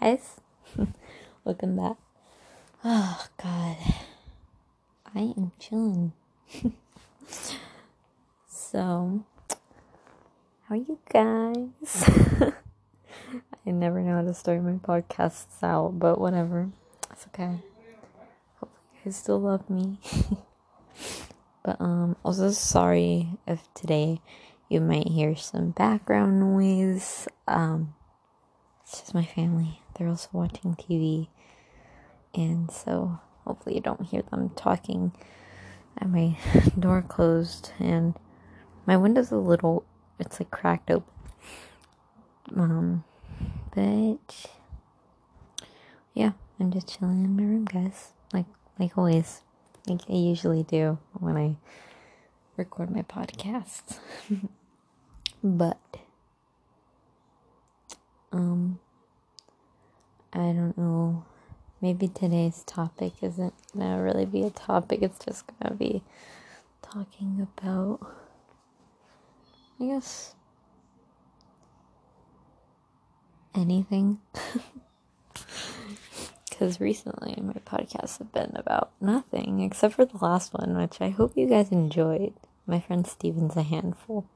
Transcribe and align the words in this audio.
guys. 0.00 0.40
Welcome 1.44 1.76
back. 1.76 1.96
Oh, 2.84 3.26
God. 3.42 3.76
I 5.14 5.18
am 5.36 5.52
chilling. 5.58 6.12
so, 8.48 9.24
how 10.64 10.74
are 10.74 10.78
you 10.78 10.98
guys? 11.12 12.08
I 13.66 13.70
never 13.70 14.00
know 14.00 14.16
how 14.16 14.22
to 14.22 14.32
start 14.32 14.62
my 14.62 14.72
podcasts 14.72 15.62
out, 15.62 15.98
but 15.98 16.18
whatever. 16.18 16.70
It's 17.12 17.26
okay. 17.26 17.58
Hope 18.56 18.72
you 18.94 19.00
guys 19.04 19.16
still 19.16 19.40
love 19.40 19.68
me. 19.68 19.98
but, 21.62 21.78
um, 21.80 22.16
also 22.24 22.50
sorry 22.52 23.28
if 23.46 23.68
today 23.74 24.20
you 24.68 24.80
might 24.80 25.08
hear 25.08 25.36
some 25.36 25.70
background 25.72 26.40
noise. 26.40 27.28
Um, 27.46 27.94
it's 28.90 28.98
just 29.02 29.14
my 29.14 29.24
family. 29.24 29.80
They're 29.94 30.08
also 30.08 30.28
watching 30.32 30.74
TV. 30.74 31.28
And 32.34 32.68
so 32.72 33.20
hopefully 33.46 33.76
you 33.76 33.80
don't 33.80 34.02
hear 34.02 34.22
them 34.22 34.50
talking. 34.56 35.12
I 35.96 36.04
have 36.04 36.10
my 36.10 36.36
door 36.78 37.02
closed 37.02 37.70
and 37.78 38.14
my 38.86 38.96
window's 38.96 39.30
a 39.30 39.36
little 39.36 39.84
it's 40.18 40.40
like 40.40 40.50
cracked 40.50 40.90
open. 40.90 41.12
Um 42.56 43.04
but 43.76 44.46
yeah, 46.12 46.32
I'm 46.58 46.72
just 46.72 46.88
chilling 46.88 47.24
in 47.24 47.36
my 47.36 47.44
room, 47.44 47.66
guys. 47.66 48.10
Like 48.32 48.46
like 48.80 48.98
always. 48.98 49.42
Like 49.86 50.00
I 50.10 50.14
usually 50.14 50.64
do 50.64 50.98
when 51.12 51.36
I 51.36 51.56
record 52.56 52.90
my 52.90 53.02
podcasts. 53.02 53.98
but 55.44 55.78
I 60.40 60.52
don't 60.52 60.76
know. 60.78 61.24
Maybe 61.82 62.08
today's 62.08 62.62
topic 62.64 63.12
isn't 63.20 63.52
gonna 63.76 64.02
really 64.02 64.24
be 64.24 64.42
a 64.42 64.50
topic, 64.50 65.02
it's 65.02 65.22
just 65.22 65.44
gonna 65.46 65.74
be 65.74 66.02
talking 66.80 67.46
about, 67.56 68.00
I 69.78 69.84
guess, 69.84 70.34
anything. 73.54 74.20
Because 76.48 76.78
recently 76.78 77.40
my 77.40 77.54
podcasts 77.64 78.18
have 78.18 78.32
been 78.32 78.52
about 78.54 78.90
nothing 79.00 79.60
except 79.62 79.94
for 79.94 80.04
the 80.04 80.18
last 80.18 80.52
one, 80.52 80.76
which 80.76 81.00
I 81.00 81.08
hope 81.08 81.32
you 81.34 81.46
guys 81.48 81.72
enjoyed. 81.72 82.34
My 82.66 82.80
friend 82.80 83.06
Steven's 83.06 83.56
a 83.56 83.62
handful, 83.62 84.26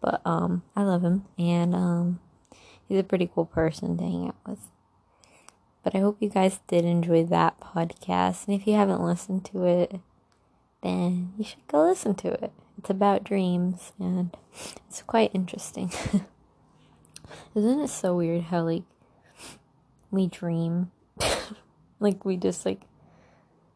but 0.00 0.22
um, 0.24 0.62
I 0.74 0.84
love 0.84 1.04
him 1.04 1.26
and 1.38 1.74
um 1.74 2.20
he's 2.88 2.98
a 2.98 3.04
pretty 3.04 3.30
cool 3.34 3.44
person 3.44 3.98
to 3.98 4.04
hang 4.04 4.28
out 4.28 4.36
with. 4.46 4.68
But 5.82 5.94
I 5.94 5.98
hope 5.98 6.18
you 6.20 6.28
guys 6.28 6.60
did 6.68 6.84
enjoy 6.84 7.24
that 7.24 7.60
podcast. 7.60 8.46
And 8.46 8.60
if 8.60 8.66
you 8.66 8.74
haven't 8.74 9.02
listened 9.02 9.44
to 9.46 9.64
it, 9.64 10.00
then 10.82 11.32
you 11.38 11.44
should 11.44 11.66
go 11.68 11.84
listen 11.84 12.14
to 12.16 12.28
it. 12.44 12.52
It's 12.78 12.90
about 12.90 13.24
dreams 13.24 13.92
and 13.98 14.36
it's 14.88 15.02
quite 15.02 15.30
interesting. 15.34 15.92
Isn't 17.54 17.80
it 17.80 17.88
so 17.88 18.16
weird 18.16 18.44
how, 18.44 18.62
like, 18.62 18.82
we 20.10 20.26
dream? 20.26 20.90
like, 22.00 22.24
we 22.24 22.36
just, 22.36 22.66
like, 22.66 22.82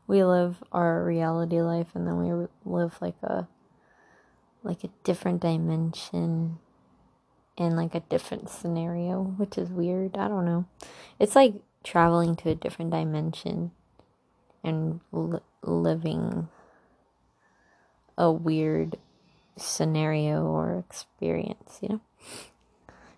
we 0.06 0.24
live 0.24 0.62
our 0.72 1.04
reality 1.04 1.60
life 1.60 1.88
and 1.94 2.06
then 2.06 2.18
we 2.18 2.48
live, 2.64 2.96
like, 3.00 3.16
a, 3.22 3.46
like, 4.62 4.84
a 4.84 4.90
different 5.04 5.40
dimension 5.40 6.58
in 7.56 7.76
like 7.76 7.94
a 7.94 8.00
different 8.00 8.48
scenario, 8.48 9.22
which 9.22 9.56
is 9.58 9.70
weird. 9.70 10.16
I 10.16 10.28
don't 10.28 10.44
know. 10.44 10.66
It's 11.18 11.36
like 11.36 11.54
traveling 11.84 12.34
to 12.36 12.50
a 12.50 12.54
different 12.54 12.90
dimension 12.90 13.70
and 14.64 15.00
li- 15.12 15.40
living 15.62 16.48
a 18.18 18.32
weird 18.32 18.96
scenario 19.56 20.44
or 20.44 20.78
experience, 20.78 21.78
you 21.80 21.88
know? 21.88 22.00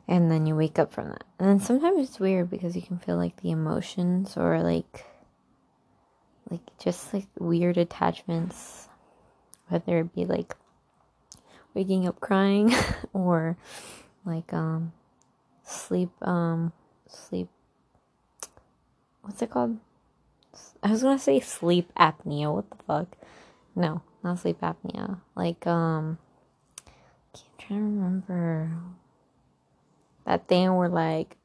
And 0.09 0.31
then 0.31 0.47
you 0.47 0.55
wake 0.55 0.79
up 0.79 0.93
from 0.93 1.09
that. 1.09 1.25
And 1.39 1.49
then 1.49 1.61
sometimes 1.61 2.09
it's 2.09 2.21
weird 2.21 2.51
because 2.51 2.77
you 2.77 2.83
can 2.83 2.99
feel 2.99 3.17
like 3.17 3.41
the 3.41 3.51
emotions 3.51 4.37
or 4.37 4.63
like 4.63 5.05
like 6.51 6.61
just 6.79 7.13
like 7.13 7.27
weird 7.39 7.77
attachments 7.77 8.89
whether 9.69 9.99
it 9.99 10.15
be 10.15 10.25
like 10.25 10.55
waking 11.75 12.07
up 12.07 12.21
crying 12.21 12.73
or 13.13 13.57
like 14.25 14.53
um 14.53 14.93
sleep 15.65 16.11
um 16.23 16.73
sleep 17.09 17.49
what's 19.27 19.43
it 19.43 19.51
called? 19.51 19.79
I 20.83 20.91
was 20.91 21.03
gonna 21.03 21.19
say 21.19 21.41
sleep 21.41 21.93
apnea 21.99 22.53
what 22.55 22.71
the 22.71 22.77
fuck? 22.87 23.09
No 23.75 24.03
not 24.23 24.39
sleep 24.39 24.61
apnea 24.61 25.19
like 25.35 25.67
um 25.67 26.19
I'm 27.35 27.41
trying 27.59 27.81
to 27.81 27.85
remember. 27.85 28.71
That 30.25 30.49
thing 30.49 30.75
where 30.77 30.89
like 30.89 31.37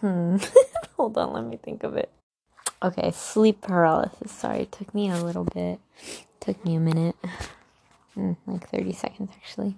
hmm 0.00 0.36
hold 0.96 1.16
on 1.16 1.32
let 1.32 1.44
me 1.44 1.56
think 1.56 1.84
of 1.84 1.96
it. 1.96 2.10
Okay 2.82 3.12
sleep 3.12 3.62
paralysis 3.62 4.32
sorry 4.32 4.60
it 4.62 4.72
took 4.72 4.94
me 4.94 5.10
a 5.10 5.22
little 5.22 5.44
bit 5.44 5.78
it 6.02 6.40
took 6.40 6.64
me 6.64 6.74
a 6.74 6.80
minute 6.80 7.16
mm, 8.16 8.36
like 8.46 8.68
30 8.68 8.92
seconds 8.92 9.30
actually. 9.36 9.76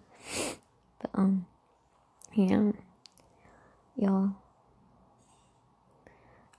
But 1.01 1.11
um, 1.15 1.47
yeah, 2.35 2.73
y'all. 3.97 4.33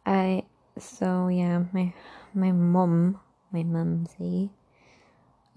I 0.08 0.44
so 0.80 1.28
yeah, 1.28 1.64
my 1.74 1.94
my 2.34 2.54
mom, 2.54 3.20
my 3.52 3.64
mumsy, 3.64 4.52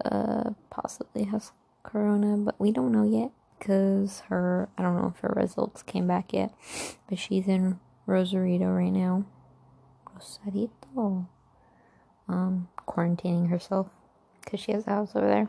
uh, 0.03 0.51
possibly 0.69 1.23
has 1.23 1.53
corona, 1.83 2.35
but 2.35 2.59
we 2.59 2.71
don't 2.73 2.91
know 2.91 3.05
yet 3.05 3.31
because 3.57 4.19
her 4.27 4.67
I 4.77 4.81
don't 4.81 4.97
know 4.97 5.13
if 5.15 5.21
her 5.21 5.33
results 5.37 5.83
came 5.83 6.05
back 6.05 6.33
yet, 6.33 6.53
but 7.07 7.17
she's 7.17 7.47
in 7.47 7.79
Rosarito 8.05 8.65
right 8.65 8.91
now. 8.91 9.23
Rosarito, 10.13 11.29
um, 12.27 12.67
quarantining 12.85 13.49
herself 13.49 13.87
because 14.41 14.59
she 14.59 14.73
has 14.73 14.85
a 14.85 14.89
house 14.89 15.11
over 15.15 15.27
there, 15.27 15.47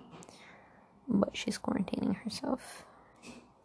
but 1.08 1.36
she's 1.36 1.58
quarantining 1.58 2.14
herself. 2.22 2.84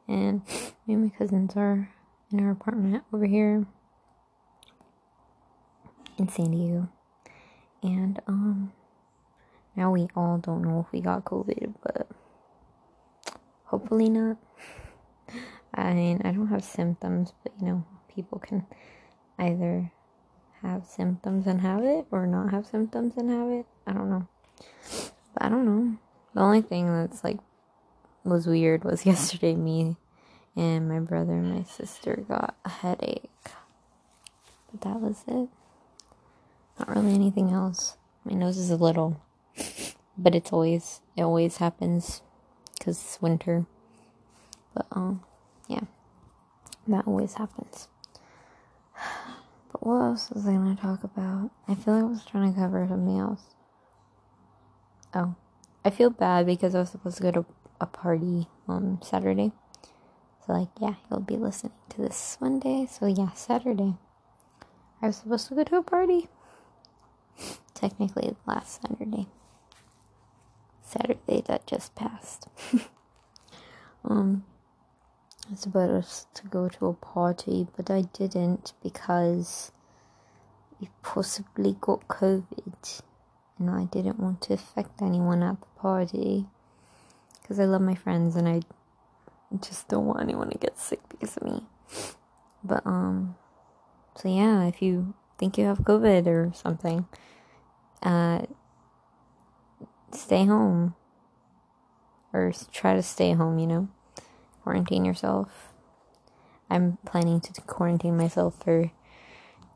And 0.08 0.42
me 0.88 0.96
and 0.96 1.04
my 1.04 1.10
cousins 1.10 1.54
are 1.56 1.92
in 2.32 2.40
our 2.44 2.52
apartment 2.52 3.04
over 3.14 3.26
here 3.26 3.68
in 6.18 6.30
San 6.30 6.52
Diego. 6.52 6.90
And 7.84 8.20
um 8.28 8.74
now 9.76 9.92
we 9.92 10.08
all 10.16 10.40
don't 10.40 10.64
know 10.64 10.84
if 10.86 10.92
we 10.92 11.02
got 11.02 11.26
COVID, 11.26 11.76
but 11.84 12.08
hopefully 13.66 14.10
not. 14.10 14.38
I 15.74 15.94
mean, 15.94 16.22
I 16.26 16.32
don't 16.32 16.48
have 16.48 16.64
symptoms, 16.64 17.34
but 17.44 17.54
you 17.62 17.68
know, 17.68 17.86
people 18.14 18.40
can 18.40 18.66
either 19.38 19.92
have 20.64 20.86
symptoms 20.86 21.46
and 21.46 21.62
have 21.62 21.84
it 21.84 22.08
or 22.10 22.26
not 22.26 22.50
have 22.52 22.66
symptoms 22.66 23.16
and 23.18 23.30
have 23.30 23.50
it. 23.50 23.66
I 23.86 23.94
don't 23.94 24.10
know. 24.10 24.28
But 25.34 25.44
I 25.44 25.50
don't 25.50 25.66
know. 25.66 25.98
The 26.34 26.42
only 26.42 26.62
thing 26.62 26.88
that's 26.88 27.24
like 27.24 27.38
was 28.24 28.48
weird 28.48 28.84
was 28.84 29.06
yesterday 29.06 29.56
me 29.56 29.98
and 30.56 30.90
my 30.90 31.00
brother 31.00 31.34
and 31.34 31.54
my 31.54 31.64
sister 31.64 32.26
got 32.28 32.56
a 32.66 32.70
headache. 32.70 33.30
But 34.72 34.82
that 34.82 35.00
was 35.00 35.24
it. 35.28 35.50
Not 36.80 36.96
really 36.96 37.14
anything 37.14 37.52
else. 37.52 37.98
My 38.24 38.34
nose 38.34 38.58
is 38.58 38.70
a 38.70 38.76
little, 38.76 39.22
but 40.18 40.36
it's 40.36 40.52
always, 40.52 41.02
it 41.16 41.24
always 41.24 41.58
happens 41.58 42.22
because 42.78 43.02
it's 43.02 43.22
winter. 43.22 43.66
But, 44.74 44.86
um, 44.92 45.24
yeah, 45.68 45.82
that 46.88 47.08
always 47.08 47.36
happens. 47.36 47.88
But 49.70 49.86
what 49.86 50.02
else 50.02 50.30
was 50.30 50.48
I 50.48 50.54
going 50.54 50.78
to 50.78 50.82
talk 50.82 51.04
about? 51.04 51.52
I 51.68 51.76
feel 51.76 51.94
like 51.94 52.04
I 52.04 52.08
was 52.08 52.24
trying 52.24 52.54
to 52.54 52.58
cover 52.58 52.86
something 52.88 53.20
else. 53.20 53.42
Oh, 55.14 55.36
I 55.84 55.90
feel 55.90 56.10
bad 56.10 56.46
because 56.46 56.74
I 56.74 56.80
was 56.80 56.90
supposed 56.90 57.18
to 57.18 57.24
go 57.24 57.32
to 57.32 57.46
a 57.82 57.86
party 57.86 58.48
on 58.68 59.00
Saturday. 59.02 59.52
So, 60.46 60.54
like, 60.54 60.70
yeah, 60.80 60.96
you'll 61.10 61.20
be 61.20 61.36
listening 61.36 61.74
to 61.90 62.02
this 62.02 62.38
one 62.40 62.60
day. 62.60 62.88
So, 62.90 63.08
yeah, 63.08 63.34
Saturday. 63.34 63.96
I 65.02 65.08
was 65.08 65.18
supposed 65.18 65.48
to 65.50 65.56
go 65.56 65.64
to 65.66 65.78
a 65.78 65.84
party. 65.84 66.30
Technically, 67.74 68.36
last 68.46 68.82
Saturday. 68.82 69.28
Saturday 70.82 71.42
that 71.48 71.68
just 71.68 71.94
passed. 71.96 72.48
um, 74.06 74.44
I 75.48 75.52
was 75.52 75.60
supposed 75.62 76.34
to 76.36 76.48
go 76.48 76.70
to 76.70 76.88
a 76.88 76.94
party, 76.94 77.68
but 77.76 77.92
I 77.92 78.02
didn't 78.02 78.74
because 78.82 79.72
we 80.80 80.90
possibly 81.02 81.76
got 81.80 82.08
COVID. 82.08 83.02
And 83.60 83.70
I 83.70 83.86
didn't 83.86 84.20
want 84.20 84.42
to 84.44 84.54
affect 84.54 85.02
anyone 85.02 85.42
at 85.42 85.60
the 85.60 85.68
party. 85.80 86.46
Because 87.42 87.60
I 87.60 87.66
love 87.66 87.82
my 87.82 87.96
friends 87.96 88.36
and 88.36 88.48
I 88.48 88.62
just 89.62 89.88
don't 89.88 90.06
want 90.06 90.22
anyone 90.22 90.50
to 90.50 90.58
get 90.58 90.78
sick 90.78 91.00
because 91.10 91.38
of 91.38 91.44
me. 91.44 91.64
But 92.64 92.86
um 92.86 93.36
so 94.16 94.30
yeah, 94.30 94.66
if 94.66 94.82
you 94.82 95.14
think 95.38 95.58
you 95.58 95.66
have 95.66 95.80
COVID 95.80 96.28
or 96.28 96.52
something, 96.54 97.08
uh, 98.02 98.42
stay 100.12 100.46
home 100.46 100.96
or 102.34 102.52
try 102.72 102.94
to 102.94 103.04
stay 103.04 103.34
home, 103.34 103.60
you 103.60 103.68
know, 103.68 103.90
quarantine 104.64 105.06
yourself. 105.06 105.74
I'm 106.70 106.98
planning 107.06 107.40
to 107.42 107.62
quarantine 107.62 108.18
myself 108.18 108.62
for 108.64 108.92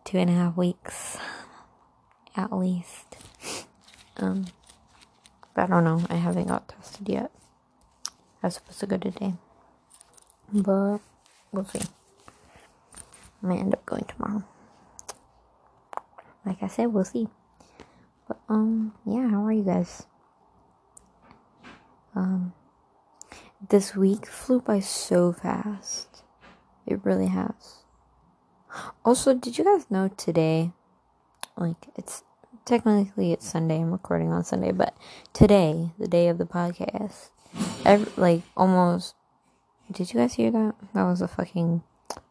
two 0.03 0.17
and 0.17 0.29
a 0.29 0.33
half 0.33 0.57
weeks 0.57 1.17
at 2.35 2.51
least. 2.51 3.17
Um, 4.17 4.45
but 5.53 5.63
I 5.63 5.67
don't 5.67 5.83
know. 5.83 6.05
I 6.09 6.15
haven't 6.15 6.47
got 6.47 6.67
tested 6.69 7.09
yet. 7.09 7.31
I 8.43 8.47
was 8.47 8.55
supposed 8.55 8.79
to 8.79 8.87
go 8.87 8.97
today, 8.97 9.33
but 10.51 10.99
we'll 11.51 11.65
see. 11.65 11.81
I 13.43 13.47
might 13.47 13.59
end 13.59 13.73
up 13.73 13.85
going 13.85 14.05
tomorrow. 14.05 14.43
Like 16.45 16.63
I 16.63 16.67
said, 16.67 16.87
we'll 16.87 17.05
see. 17.05 17.27
But 18.27 18.39
um, 18.49 18.93
yeah. 19.05 19.29
How 19.29 19.45
are 19.45 19.51
you 19.51 19.63
guys? 19.63 20.07
Um, 22.15 22.53
this 23.69 23.95
week 23.95 24.25
flew 24.25 24.61
by 24.61 24.79
so 24.79 25.31
fast. 25.31 26.23
It 26.85 26.99
really 27.03 27.27
has. 27.27 27.83
Also, 29.05 29.33
did 29.33 29.57
you 29.57 29.63
guys 29.63 29.89
know 29.91 30.09
today? 30.09 30.71
Like, 31.57 31.87
it's 31.95 32.23
technically 32.65 33.33
it's 33.33 33.47
Sunday. 33.47 33.79
I'm 33.81 33.91
recording 33.91 34.31
on 34.31 34.43
Sunday, 34.43 34.71
but 34.71 34.95
today, 35.33 35.91
the 35.99 36.07
day 36.07 36.27
of 36.27 36.37
the 36.37 36.45
podcast, 36.45 37.29
every, 37.85 38.11
like 38.17 38.43
almost. 38.55 39.15
Did 39.91 40.13
you 40.13 40.19
guys 40.19 40.35
hear 40.35 40.51
that? 40.51 40.75
That 40.93 41.03
was 41.03 41.21
a 41.21 41.27
fucking. 41.27 41.83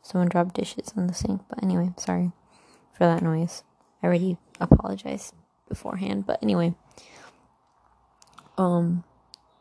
Someone 0.03 0.29
dropped 0.29 0.55
dishes 0.55 0.93
on 0.97 1.07
the 1.07 1.15
sink. 1.15 1.43
But 1.49 1.62
anyway, 1.62 1.93
sorry 1.97 2.33
for 2.93 3.05
that 3.05 3.23
noise. 3.23 3.62
I 4.02 4.06
already 4.06 4.37
apologized 4.61 5.35
beforehand. 5.69 6.26
But 6.26 6.43
anyway, 6.43 6.75
um, 8.58 9.05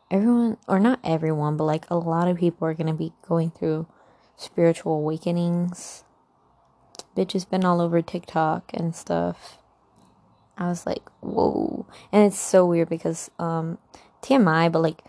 everyone, 0.09 0.57
or 0.67 0.79
not 0.79 0.99
everyone, 1.03 1.57
but 1.57 1.65
like 1.65 1.89
a 1.89 1.97
lot 1.97 2.27
of 2.27 2.37
people 2.37 2.67
are 2.67 2.73
gonna 2.73 2.93
be 2.93 3.13
going 3.27 3.51
through 3.51 3.87
spiritual 4.35 4.95
awakenings. 4.95 6.03
Bitch 7.15 7.33
has 7.33 7.45
been 7.45 7.65
all 7.65 7.81
over 7.81 8.01
TikTok 8.01 8.71
and 8.73 8.95
stuff. 8.95 9.57
I 10.57 10.67
was 10.67 10.85
like, 10.85 11.03
whoa. 11.21 11.85
And 12.11 12.25
it's 12.25 12.39
so 12.39 12.65
weird 12.65 12.89
because 12.89 13.31
um 13.39 13.77
TMI, 14.21 14.71
but 14.71 14.81
like 14.81 15.01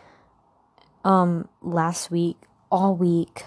um 1.04 1.48
last 1.62 2.10
week, 2.10 2.36
all 2.70 2.94
week 2.94 3.44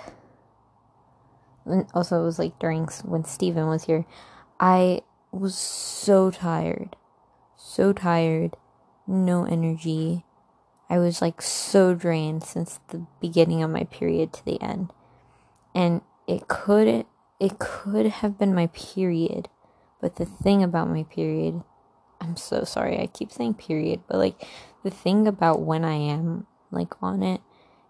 and 1.66 1.88
also 1.94 2.22
it 2.22 2.26
was 2.26 2.40
like 2.40 2.58
during 2.60 2.88
when 3.04 3.24
Steven 3.24 3.68
was 3.68 3.86
here, 3.86 4.06
I 4.60 5.02
was 5.34 5.56
so 5.56 6.32
tired. 6.32 6.96
So 7.58 7.94
tired. 7.94 8.56
No 9.08 9.46
energy. 9.46 10.26
I 10.90 11.00
was 11.00 11.22
like 11.22 11.42
so 11.42 11.94
drained 11.94 12.44
since 12.44 12.80
the 12.90 13.06
beginning 13.20 13.64
of 13.64 13.72
my 13.72 13.86
period 13.86 14.34
to 14.34 14.46
the 14.46 14.62
end. 14.62 14.92
And 15.74 16.02
it 16.28 16.48
could 16.48 17.06
it 17.40 17.60
could 17.60 18.06
have 18.06 18.38
been 18.38 18.54
my 18.54 18.68
period. 18.68 19.50
But 20.00 20.18
the 20.18 20.26
thing 20.26 20.62
about 20.64 20.90
my 20.90 21.04
period 21.04 21.64
I'm 22.24 22.38
so 22.38 22.64
sorry. 22.64 23.00
I 23.00 23.08
keep 23.08 23.32
saying 23.32 23.56
period, 23.56 24.02
but 24.08 24.18
like 24.18 24.48
the 24.84 24.90
thing 24.90 25.28
about 25.28 25.62
when 25.62 25.84
I 25.84 25.96
am 25.96 26.48
like 26.72 26.94
on 27.02 27.22
it 27.22 27.42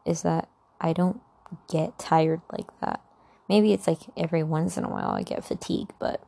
is 0.05 0.23
that 0.23 0.49
I 0.81 0.91
don't 0.91 1.21
get 1.69 1.99
tired 1.99 2.41
like 2.51 2.67
that. 2.81 3.01
Maybe 3.49 3.73
it's 3.73 3.87
like 3.87 3.99
every 4.15 4.43
once 4.43 4.77
in 4.77 4.83
a 4.83 4.89
while 4.89 5.11
I 5.11 5.23
get 5.23 5.43
fatigued, 5.43 5.93
but 5.99 6.23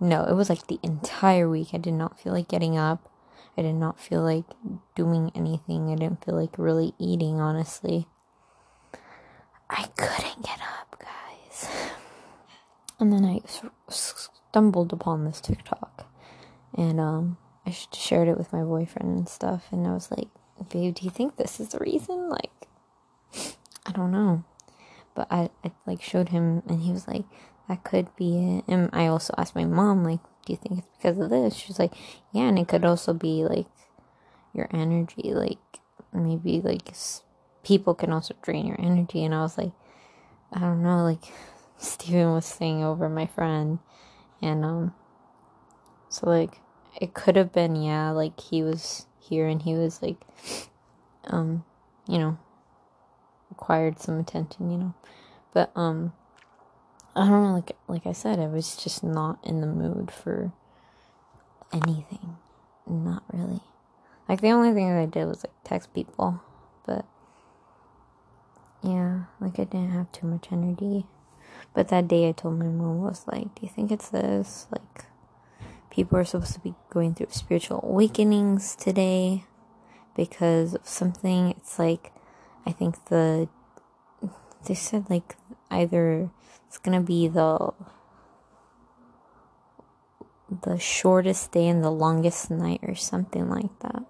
no, 0.00 0.24
it 0.24 0.34
was 0.34 0.48
like 0.48 0.66
the 0.66 0.80
entire 0.82 1.48
week. 1.48 1.68
I 1.72 1.78
did 1.78 1.94
not 1.94 2.20
feel 2.20 2.32
like 2.32 2.48
getting 2.48 2.76
up. 2.76 3.10
I 3.56 3.62
did 3.62 3.74
not 3.74 3.98
feel 3.98 4.22
like 4.22 4.44
doing 4.94 5.32
anything. 5.34 5.90
I 5.90 5.96
didn't 5.96 6.24
feel 6.24 6.34
like 6.34 6.58
really 6.58 6.94
eating, 6.98 7.40
honestly. 7.40 8.06
I 9.70 9.88
couldn't 9.96 10.44
get 10.44 10.60
up, 10.60 10.98
guys. 11.00 11.68
And 13.00 13.12
then 13.12 13.24
I 13.24 13.42
stumbled 13.88 14.92
upon 14.92 15.24
this 15.24 15.40
TikTok. 15.40 16.12
And 16.74 16.98
um 16.98 17.36
I 17.68 17.76
shared 17.92 18.28
it 18.28 18.38
with 18.38 18.52
my 18.52 18.62
boyfriend 18.62 19.10
and 19.18 19.28
stuff, 19.28 19.66
and 19.70 19.86
I 19.86 19.92
was 19.92 20.10
like, 20.10 20.28
"Babe, 20.70 20.94
do 20.94 21.04
you 21.04 21.10
think 21.10 21.36
this 21.36 21.60
is 21.60 21.68
the 21.68 21.78
reason?" 21.80 22.30
Like, 22.30 22.66
I 23.84 23.92
don't 23.92 24.10
know, 24.10 24.42
but 25.18 25.26
I, 25.32 25.50
I 25.64 25.72
like 25.84 26.00
showed 26.00 26.28
him, 26.28 26.62
and 26.68 26.80
he 26.80 26.92
was 26.92 27.08
like, 27.08 27.24
"That 27.68 27.82
could 27.82 28.14
be 28.14 28.38
it." 28.38 28.64
And 28.68 28.88
I 28.92 29.08
also 29.08 29.34
asked 29.36 29.56
my 29.56 29.64
mom, 29.64 30.04
like, 30.04 30.20
"Do 30.46 30.52
you 30.52 30.56
think 30.56 30.78
it's 30.78 30.86
because 30.96 31.18
of 31.18 31.28
this?" 31.28 31.56
She's 31.56 31.80
like, 31.80 31.92
"Yeah, 32.30 32.42
and 32.42 32.56
it 32.56 32.68
could 32.68 32.84
also 32.84 33.12
be 33.12 33.42
like 33.42 33.66
your 34.54 34.68
energy, 34.72 35.34
like 35.34 35.58
maybe 36.12 36.60
like 36.60 36.94
people 37.64 37.96
can 37.96 38.12
also 38.12 38.36
drain 38.42 38.64
your 38.64 38.80
energy." 38.80 39.24
And 39.24 39.34
I 39.34 39.42
was 39.42 39.58
like, 39.58 39.72
I 40.52 40.60
don't 40.60 40.84
know, 40.84 41.02
like 41.02 41.32
Steven 41.78 42.32
was 42.34 42.46
staying 42.46 42.84
over 42.84 43.08
my 43.08 43.26
friend, 43.26 43.80
and 44.40 44.64
um, 44.64 44.94
so 46.08 46.30
like 46.30 46.60
it 47.00 47.12
could 47.12 47.34
have 47.34 47.52
been 47.52 47.74
yeah 47.74 48.10
like 48.10 48.38
he 48.38 48.62
was 48.62 49.08
here 49.18 49.48
and 49.48 49.62
he 49.62 49.74
was 49.74 50.00
like 50.00 50.24
um 51.26 51.64
you 52.06 52.18
know 52.18 52.38
required 53.58 54.00
some 54.00 54.18
attention 54.18 54.70
you 54.70 54.78
know. 54.78 54.94
But 55.52 55.72
um 55.74 56.12
i 57.16 57.26
don't 57.26 57.42
know 57.42 57.54
like 57.54 57.72
like 57.88 58.06
i 58.06 58.12
said 58.12 58.38
i 58.38 58.46
was 58.46 58.76
just 58.76 59.02
not 59.02 59.38
in 59.42 59.60
the 59.60 59.66
mood 59.66 60.10
for 60.10 60.52
anything. 61.72 62.36
Not 62.86 63.22
really. 63.32 63.60
Like 64.28 64.40
the 64.40 64.50
only 64.50 64.72
thing 64.72 64.88
that 64.88 65.00
i 65.00 65.06
did 65.06 65.26
was 65.26 65.44
like 65.44 65.54
text 65.64 65.92
people. 65.92 66.40
But 66.86 67.04
yeah 68.82 69.24
like 69.40 69.58
i 69.58 69.64
didn't 69.64 69.90
have 69.90 70.10
too 70.12 70.26
much 70.26 70.48
energy. 70.52 71.06
But 71.74 71.88
that 71.88 72.08
day 72.08 72.28
i 72.28 72.32
told 72.32 72.58
my 72.58 72.66
mom 72.66 73.02
was 73.02 73.26
like 73.26 73.54
do 73.54 73.62
you 73.62 73.68
think 73.68 73.90
it's 73.90 74.08
this? 74.08 74.66
Like 74.70 75.06
people 75.90 76.16
are 76.18 76.24
supposed 76.24 76.54
to 76.54 76.60
be 76.60 76.74
going 76.90 77.14
through 77.14 77.26
spiritual 77.30 77.80
awakenings 77.82 78.76
today 78.76 79.44
because 80.14 80.74
of 80.74 80.86
something. 80.86 81.50
It's 81.50 81.78
like, 81.78 82.12
I 82.68 82.72
think 82.72 83.06
the, 83.06 83.48
they 84.66 84.74
said 84.74 85.08
like 85.08 85.36
either 85.70 86.30
it's 86.66 86.76
gonna 86.76 87.00
be 87.00 87.26
the, 87.26 87.72
the 90.64 90.78
shortest 90.78 91.52
day 91.52 91.66
and 91.66 91.82
the 91.82 91.90
longest 91.90 92.50
night 92.50 92.80
or 92.82 92.94
something 92.94 93.48
like 93.48 93.76
that. 93.80 94.02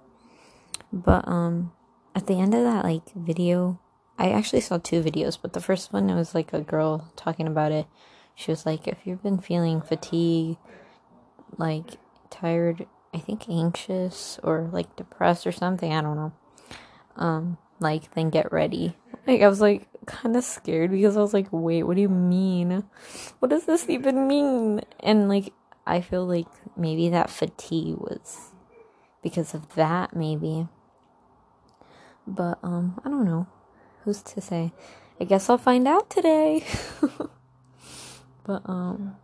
But, 0.93 1.27
um, 1.29 1.73
at 2.15 2.27
the 2.27 2.41
end 2.41 2.53
of 2.55 2.65
that, 2.65 2.85
like, 2.85 3.13
video, 3.15 3.79
I 4.19 4.31
actually 4.31 4.63
saw 4.63 4.79
two 4.79 5.03
videos, 5.03 5.39
but 5.41 5.53
the 5.53 5.61
first 5.61 5.93
one, 5.93 6.11
it 6.11 6.17
was 6.17 6.35
like 6.35 6.53
a 6.53 6.61
girl 6.61 7.13
talking 7.15 7.47
about 7.47 7.71
it. 7.71 7.87
She 8.35 8.51
was 8.51 8.67
like, 8.67 8.89
if 8.89 8.99
you've 9.05 9.23
been 9.23 9.39
feeling 9.39 9.81
fatigue, 9.81 10.57
like 11.57 11.99
tired, 12.31 12.87
I 13.15 13.19
think 13.19 13.49
anxious 13.49 14.41
or 14.43 14.69
like 14.73 14.97
depressed 14.97 15.47
or 15.47 15.53
something, 15.53 15.93
I 15.93 16.01
don't 16.01 16.17
know. 16.17 16.33
Um 17.17 17.59
like 17.81 18.15
then 18.15 18.31
get 18.31 18.53
ready. 18.53 18.97
Like 19.27 19.43
I 19.43 19.49
was 19.49 19.61
like 19.61 19.87
kind 20.07 20.37
of 20.37 20.45
scared 20.45 20.91
because 20.91 21.17
I 21.17 21.21
was 21.21 21.35
like, 21.35 21.49
"Wait, 21.51 21.83
what 21.83 21.97
do 21.97 22.03
you 22.03 22.09
mean? 22.09 22.85
What 23.39 23.51
does 23.51 23.65
this 23.65 23.89
even 23.89 24.27
mean?" 24.27 24.81
And 25.01 25.29
like 25.29 25.53
I 25.87 26.01
feel 26.01 26.27
like 26.27 26.49
maybe 26.77 27.09
that 27.11 27.31
fatigue 27.31 27.97
was 27.97 28.53
because 29.23 29.55
of 29.55 29.75
that 29.75 30.15
maybe. 30.15 30.69
But 32.27 32.59
um 32.63 33.01
I 33.05 33.09
don't 33.09 33.25
know. 33.25 33.47
Who's 34.05 34.23
to 34.23 34.41
say? 34.41 34.73
I 35.21 35.25
guess 35.25 35.51
I'll 35.51 35.59
find 35.59 35.87
out 35.89 36.11
today. 36.11 36.65
but 38.45 38.63
um 38.69 39.17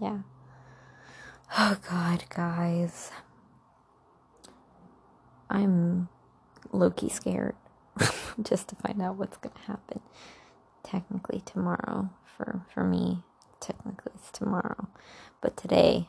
yeah. 0.00 0.18
Oh 1.56 1.76
god, 1.88 2.24
guys. 2.30 3.10
I'm 5.50 6.08
Loki 6.72 7.08
scared 7.08 7.54
just 8.42 8.68
to 8.68 8.76
find 8.76 9.00
out 9.00 9.16
what's 9.16 9.36
gonna 9.36 9.54
happen. 9.66 10.00
Technically 10.82 11.42
tomorrow 11.44 12.10
for 12.24 12.62
for 12.72 12.84
me. 12.84 13.22
Technically 13.60 14.12
it's 14.14 14.30
tomorrow. 14.30 14.88
But 15.40 15.56
today 15.56 16.08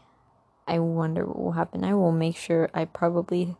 I 0.67 0.79
wonder 0.79 1.25
what 1.25 1.37
will 1.37 1.51
happen. 1.53 1.83
I 1.83 1.93
will 1.93 2.11
make 2.11 2.35
sure 2.35 2.69
I 2.73 2.85
probably 2.85 3.55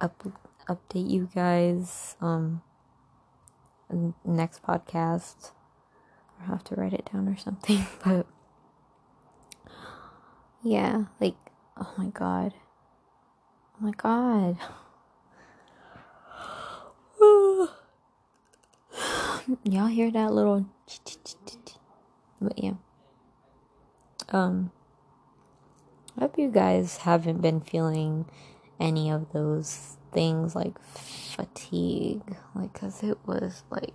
up 0.00 0.22
update 0.68 1.10
you 1.10 1.28
guys 1.34 2.16
um 2.20 2.62
next 4.24 4.62
podcast. 4.62 5.52
I 6.40 6.46
have 6.46 6.64
to 6.64 6.74
write 6.74 6.92
it 6.92 7.08
down 7.12 7.28
or 7.28 7.36
something, 7.36 7.86
but 8.04 8.26
yeah, 10.62 11.04
like, 11.20 11.36
oh 11.76 11.92
my 11.96 12.06
god. 12.06 12.54
Oh 13.74 13.84
my 13.84 13.92
god. 13.92 14.58
Y'all 19.64 19.86
hear 19.86 20.10
that 20.10 20.32
little. 20.32 20.66
But 22.40 22.58
yeah. 22.58 22.74
Um, 24.30 24.70
I 26.16 26.22
hope 26.22 26.38
you 26.38 26.50
guys 26.50 26.98
haven't 26.98 27.40
been 27.42 27.60
feeling 27.60 28.26
any 28.78 29.10
of 29.10 29.32
those 29.32 29.96
things 30.12 30.54
like 30.54 30.78
fatigue, 30.82 32.36
like, 32.54 32.72
cause 32.72 33.02
it 33.02 33.18
was 33.26 33.62
like 33.70 33.94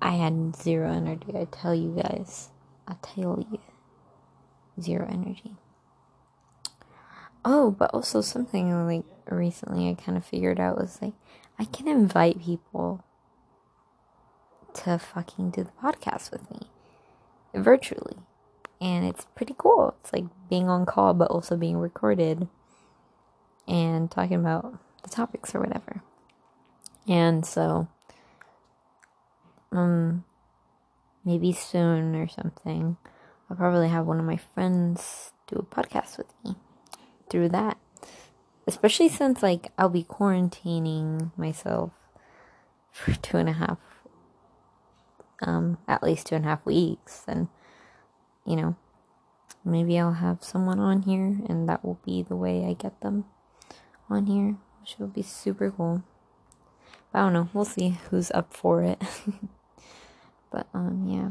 I 0.00 0.12
had 0.16 0.56
zero 0.56 0.90
energy. 0.90 1.32
I 1.34 1.46
tell 1.50 1.74
you 1.74 2.00
guys, 2.02 2.50
I 2.88 2.96
tell 3.02 3.46
you, 3.50 3.60
zero 4.80 5.06
energy. 5.08 5.56
Oh, 7.44 7.70
but 7.70 7.90
also 7.94 8.20
something 8.20 8.86
like 8.86 9.04
recently 9.28 9.88
I 9.88 9.94
kind 9.94 10.18
of 10.18 10.24
figured 10.24 10.60
out 10.60 10.78
was 10.78 11.00
like 11.00 11.14
I 11.62 11.66
can 11.66 11.86
invite 11.86 12.42
people 12.42 13.04
to 14.74 14.98
fucking 14.98 15.50
do 15.50 15.62
the 15.62 15.70
podcast 15.80 16.32
with 16.32 16.50
me 16.50 16.58
virtually. 17.54 18.16
And 18.80 19.04
it's 19.04 19.28
pretty 19.36 19.54
cool. 19.56 19.94
It's 20.00 20.12
like 20.12 20.24
being 20.50 20.68
on 20.68 20.86
call, 20.86 21.14
but 21.14 21.30
also 21.30 21.56
being 21.56 21.76
recorded 21.76 22.48
and 23.68 24.10
talking 24.10 24.40
about 24.40 24.76
the 25.04 25.08
topics 25.08 25.54
or 25.54 25.60
whatever. 25.60 26.02
And 27.06 27.46
so, 27.46 27.86
um, 29.70 30.24
maybe 31.24 31.52
soon 31.52 32.16
or 32.16 32.26
something, 32.26 32.96
I'll 33.48 33.56
probably 33.56 33.88
have 33.88 34.04
one 34.04 34.18
of 34.18 34.26
my 34.26 34.40
friends 34.52 35.30
do 35.46 35.60
a 35.60 35.62
podcast 35.62 36.18
with 36.18 36.26
me 36.44 36.56
through 37.30 37.50
that. 37.50 37.78
Especially 38.66 39.08
since, 39.08 39.42
like, 39.42 39.72
I'll 39.76 39.88
be 39.88 40.04
quarantining 40.04 41.36
myself 41.36 41.90
for 42.90 43.14
two 43.22 43.36
and 43.36 43.48
a 43.48 43.52
half 43.52 43.78
um, 45.42 45.78
at 45.88 46.02
least 46.02 46.28
two 46.28 46.36
and 46.36 46.44
a 46.44 46.48
half 46.48 46.64
weeks, 46.64 47.24
and 47.26 47.48
you 48.46 48.56
know, 48.56 48.76
maybe 49.64 49.98
I'll 49.98 50.14
have 50.14 50.42
someone 50.42 50.78
on 50.78 51.02
here 51.02 51.38
and 51.48 51.68
that 51.68 51.84
will 51.84 51.98
be 52.04 52.22
the 52.22 52.36
way 52.36 52.64
I 52.64 52.72
get 52.72 53.00
them 53.00 53.24
on 54.08 54.26
here, 54.26 54.56
which 54.80 54.96
will 54.98 55.08
be 55.08 55.22
super 55.22 55.70
cool. 55.70 56.02
But 57.12 57.18
I 57.18 57.22
don't 57.22 57.32
know, 57.32 57.48
we'll 57.52 57.64
see 57.64 57.98
who's 58.10 58.30
up 58.32 58.52
for 58.52 58.82
it. 58.82 59.00
but, 60.50 60.66
um, 60.74 61.06
yeah. 61.08 61.30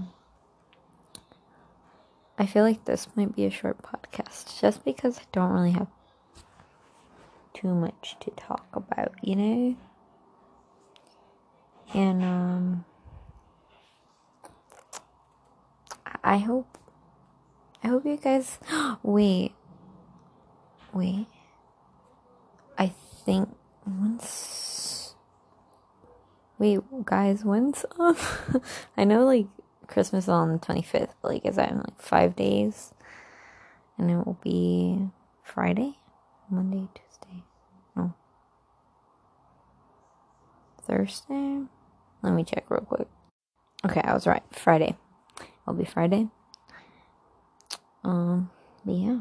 I 2.37 2.45
feel 2.45 2.63
like 2.63 2.85
this 2.85 3.07
might 3.15 3.35
be 3.35 3.45
a 3.45 3.51
short 3.51 3.81
podcast 3.83 4.59
just 4.59 4.85
because 4.85 5.19
I 5.19 5.23
don't 5.31 5.51
really 5.51 5.71
have 5.71 5.87
too 7.53 7.73
much 7.73 8.15
to 8.21 8.31
talk 8.31 8.65
about, 8.73 9.13
you 9.21 9.35
know? 9.35 9.75
And, 11.93 12.23
um, 12.23 12.85
I 16.23 16.37
hope 16.37 16.77
I 17.83 17.87
hope 17.87 18.05
you 18.05 18.17
guys 18.17 18.59
wait. 19.03 19.53
Wait. 20.93 21.27
I 22.77 22.87
think 23.25 23.49
once 23.85 25.15
Wait, 26.59 26.79
guys, 27.05 27.43
when's 27.43 27.85
um 27.99 28.15
I 28.95 29.03
know 29.03 29.25
like 29.25 29.47
Christmas 29.87 30.25
is 30.25 30.29
on 30.29 30.53
the 30.53 30.59
25th, 30.59 31.13
but 31.21 31.31
like 31.31 31.45
is 31.45 31.55
that 31.55 31.71
in 31.71 31.77
like 31.79 31.99
5 31.99 32.35
days? 32.35 32.93
And 33.97 34.09
it 34.11 34.15
will 34.25 34.37
be 34.41 35.09
Friday, 35.43 35.97
Monday, 36.49 36.87
Tuesday. 36.93 37.43
No. 37.95 38.13
Thursday? 40.91 41.63
Let 42.21 42.33
me 42.33 42.43
check 42.43 42.65
real 42.69 42.81
quick. 42.81 43.07
Okay, 43.85 44.01
I 44.03 44.13
was 44.13 44.27
right. 44.27 44.43
Friday 44.51 44.97
It'll 45.63 45.73
be 45.73 45.85
Friday. 45.85 46.27
Um, 48.03 48.49
yeah. 48.85 49.19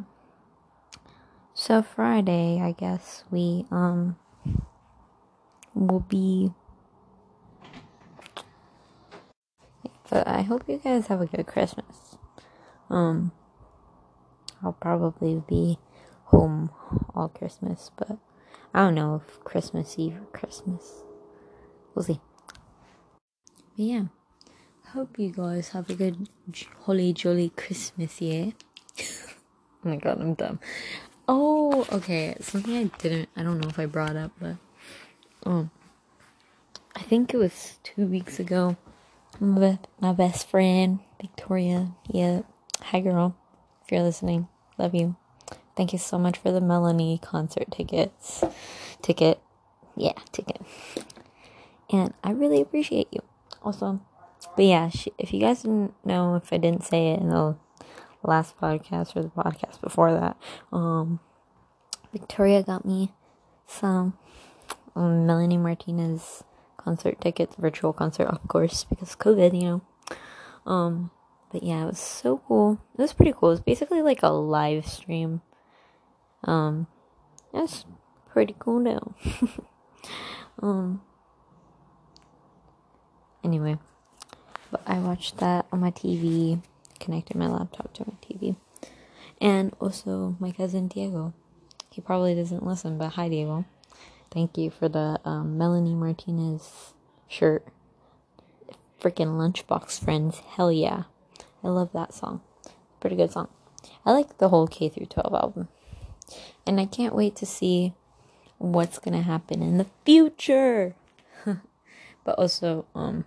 So 1.55 1.83
Friday, 1.83 2.61
I 2.61 2.73
guess 2.73 3.25
we 3.31 3.67
um 3.71 4.17
will 5.75 6.00
be. 6.00 6.50
But 10.09 10.27
I 10.27 10.43
hope 10.43 10.65
you 10.67 10.79
guys 10.79 11.07
have 11.07 11.21
a 11.21 11.27
good 11.27 11.47
Christmas. 11.47 12.17
Um, 12.89 13.31
I'll 14.61 14.73
probably 14.73 15.41
be 15.49 15.79
home 16.25 16.71
all 17.15 17.29
Christmas, 17.29 17.93
but 17.97 18.19
I 18.75 18.81
don't 18.81 18.97
know 18.97 19.23
if 19.25 19.39
Christmas 19.45 19.97
Eve 19.99 20.17
or 20.17 20.27
Christmas. 20.37 21.05
We'll 22.00 22.16
see. 22.16 22.21
But 23.76 23.85
yeah 23.85 24.04
hope 24.92 25.21
you 25.21 25.30
guys 25.30 25.69
have 25.69 25.88
a 25.88 25.95
good 25.95 26.28
holly 26.80 27.12
jolly 27.12 27.50
Christmas 27.50 28.21
year. 28.21 28.54
oh 28.99 29.04
my 29.85 29.97
god, 29.97 30.21
I'm 30.21 30.35
dumb. 30.35 30.59
Oh, 31.28 31.87
okay. 31.92 32.35
Something 32.40 32.76
I 32.76 32.85
didn't, 32.99 33.28
I 33.37 33.45
don't 33.45 33.61
know 33.61 33.69
if 33.69 33.78
I 33.78 33.87
brought 33.87 34.16
up, 34.16 34.33
but 34.40 34.57
um, 35.47 35.71
I 36.97 37.02
think 37.02 37.33
it 37.33 37.37
was 37.37 37.78
two 37.85 38.07
weeks 38.07 38.40
ago. 38.40 38.76
with 39.38 39.78
my 40.00 40.12
best 40.12 40.49
friend 40.49 40.99
Victoria. 41.21 41.92
Yeah, 42.09 42.42
hi 42.80 42.99
girl. 43.00 43.37
If 43.85 43.92
you're 43.92 44.02
listening, 44.02 44.49
love 44.76 44.95
you. 44.95 45.14
Thank 45.76 45.92
you 45.92 46.00
so 46.00 46.19
much 46.19 46.37
for 46.38 46.50
the 46.50 46.61
Melanie 46.61 47.21
concert 47.23 47.71
tickets. 47.71 48.42
Ticket, 49.02 49.40
yeah, 49.97 50.14
ticket. 50.33 50.61
And 51.93 52.15
I 52.23 52.33
really 52.33 52.61
appreciate 52.61 53.09
you. 53.11 53.21
Also, 53.63 54.01
but 54.57 54.65
yeah, 54.65 54.89
she, 54.89 55.13
if 55.19 55.33
you 55.33 55.41
guys 55.41 55.63
didn't 55.63 55.95
know, 56.05 56.37
if 56.37 56.53
I 56.53 56.57
didn't 56.57 56.85
say 56.85 57.13
it 57.13 57.21
in 57.21 57.31
the 57.31 57.57
last 58.23 58.59
podcast 58.59 59.17
or 59.17 59.23
the 59.23 59.29
podcast 59.29 59.81
before 59.81 60.13
that, 60.13 60.37
um, 60.73 61.21
Victoria 62.13 62.63
got 62.63 62.85
me 62.85 63.13
some 63.67 64.17
um, 64.97 65.27
Melanie 65.27 65.59
Martinez 65.59 66.45
concert 66.77 67.21
tickets, 67.21 67.57
virtual 67.57 67.93
concert, 67.93 68.25
of 68.25 68.47
course, 68.49 68.85
because 68.85 69.15
COVID, 69.17 69.61
you 69.61 69.69
know. 69.69 69.83
Um, 70.67 71.11
but 71.53 71.63
yeah, 71.63 71.83
it 71.83 71.87
was 71.87 71.99
so 71.99 72.41
cool. 72.47 72.81
It 72.97 73.03
was 73.03 73.13
pretty 73.13 73.33
cool. 73.37 73.51
It 73.51 73.53
was 73.53 73.61
basically 73.61 74.03
like 74.03 74.23
a 74.23 74.29
live 74.29 74.87
stream. 74.87 75.43
Um, 76.45 76.87
that's 77.53 77.85
pretty 78.31 78.55
cool 78.59 78.81
now. 78.81 79.15
um, 80.63 81.03
anyway. 83.45 83.79
But 84.71 84.83
I 84.87 84.99
watched 84.99 85.39
that 85.39 85.67
on 85.73 85.81
my 85.81 85.91
TV, 85.91 86.63
connected 86.99 87.37
my 87.37 87.49
laptop 87.49 87.93
to 87.95 88.05
my 88.07 88.15
TV. 88.23 88.57
And 89.41 89.75
also 89.81 90.37
my 90.39 90.53
cousin 90.53 90.89
Diego. 90.89 91.33
He 91.91 92.01
probably 92.01 92.35
doesn't 92.35 92.65
listen, 92.65 92.99
but 92.99 93.11
hi 93.11 93.29
Diego. 93.29 93.65
Thank 94.31 94.57
you 94.57 94.71
for 94.71 94.89
the 94.89 95.19
um, 95.25 95.59
Melanie 95.59 95.95
Martinez 95.95 96.95
shirt. 97.27 97.67
Freaking 99.01 99.39
Lunchbox 99.39 99.99
Friends. 99.99 100.41
Hell 100.41 100.71
yeah. 100.71 101.05
I 101.65 101.69
love 101.69 101.91
that 101.93 102.15
song. 102.15 102.43
Pretty 103.01 103.17
good 103.17 103.33
song. 103.33 103.49
I 104.05 104.13
like 104.13 104.39
the 104.39 104.51
whole 104.51 104.69
K 104.69 104.89
through 104.89 105.07
12 105.07 105.35
album. 105.35 105.69
And 106.67 106.79
I 106.79 106.85
can't 106.87 107.15
wait 107.15 107.35
to 107.37 107.47
see 107.47 107.95
what's 108.59 108.99
going 108.99 109.17
to 109.17 109.23
happen 109.23 109.63
in 109.63 109.79
the 109.79 109.87
future. 110.05 110.95
but 112.25 112.39
also 112.39 112.85
um 112.95 113.25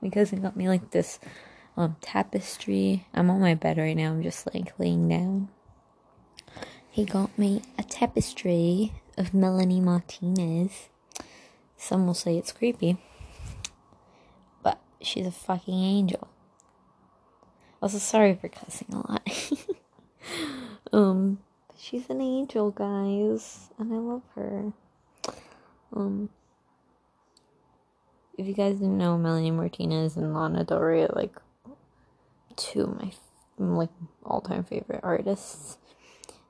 my 0.00 0.10
cousin 0.10 0.40
got 0.42 0.56
me 0.56 0.68
like 0.68 0.90
this 0.90 1.18
um 1.76 1.96
tapestry. 2.00 3.06
I'm 3.14 3.30
on 3.30 3.40
my 3.40 3.54
bed 3.54 3.78
right 3.78 3.96
now. 3.96 4.10
I'm 4.10 4.22
just 4.22 4.52
like 4.52 4.78
laying 4.78 5.08
down. 5.08 5.48
He 6.90 7.04
got 7.04 7.36
me 7.38 7.62
a 7.78 7.82
tapestry 7.82 8.92
of 9.16 9.34
Melanie 9.34 9.80
Martinez. 9.80 10.88
Some 11.76 12.06
will 12.06 12.14
say 12.14 12.36
it's 12.36 12.52
creepy. 12.52 12.98
But 14.62 14.80
she's 15.00 15.26
a 15.26 15.30
fucking 15.30 15.74
angel. 15.74 16.28
Also 17.80 17.98
sorry 17.98 18.34
for 18.34 18.48
cussing 18.48 18.88
a 18.92 18.96
lot. 18.96 19.56
um 20.92 21.38
she's 21.78 22.10
an 22.10 22.20
angel, 22.20 22.70
guys, 22.72 23.70
and 23.78 23.94
I 23.94 23.98
love 23.98 24.22
her. 24.34 24.72
Um 25.94 26.30
if 28.38 28.46
you 28.46 28.54
guys 28.54 28.74
didn't 28.74 28.96
know, 28.96 29.18
Melanie 29.18 29.50
Martinez 29.50 30.16
and 30.16 30.32
Lana 30.32 30.64
Del 30.64 30.78
Rey 30.78 31.02
are 31.02 31.12
like 31.14 31.34
two 32.56 32.82
of 32.82 33.00
my 33.00 33.12
like 33.58 33.90
all 34.24 34.40
time 34.40 34.62
favorite 34.62 35.00
artists. 35.02 35.76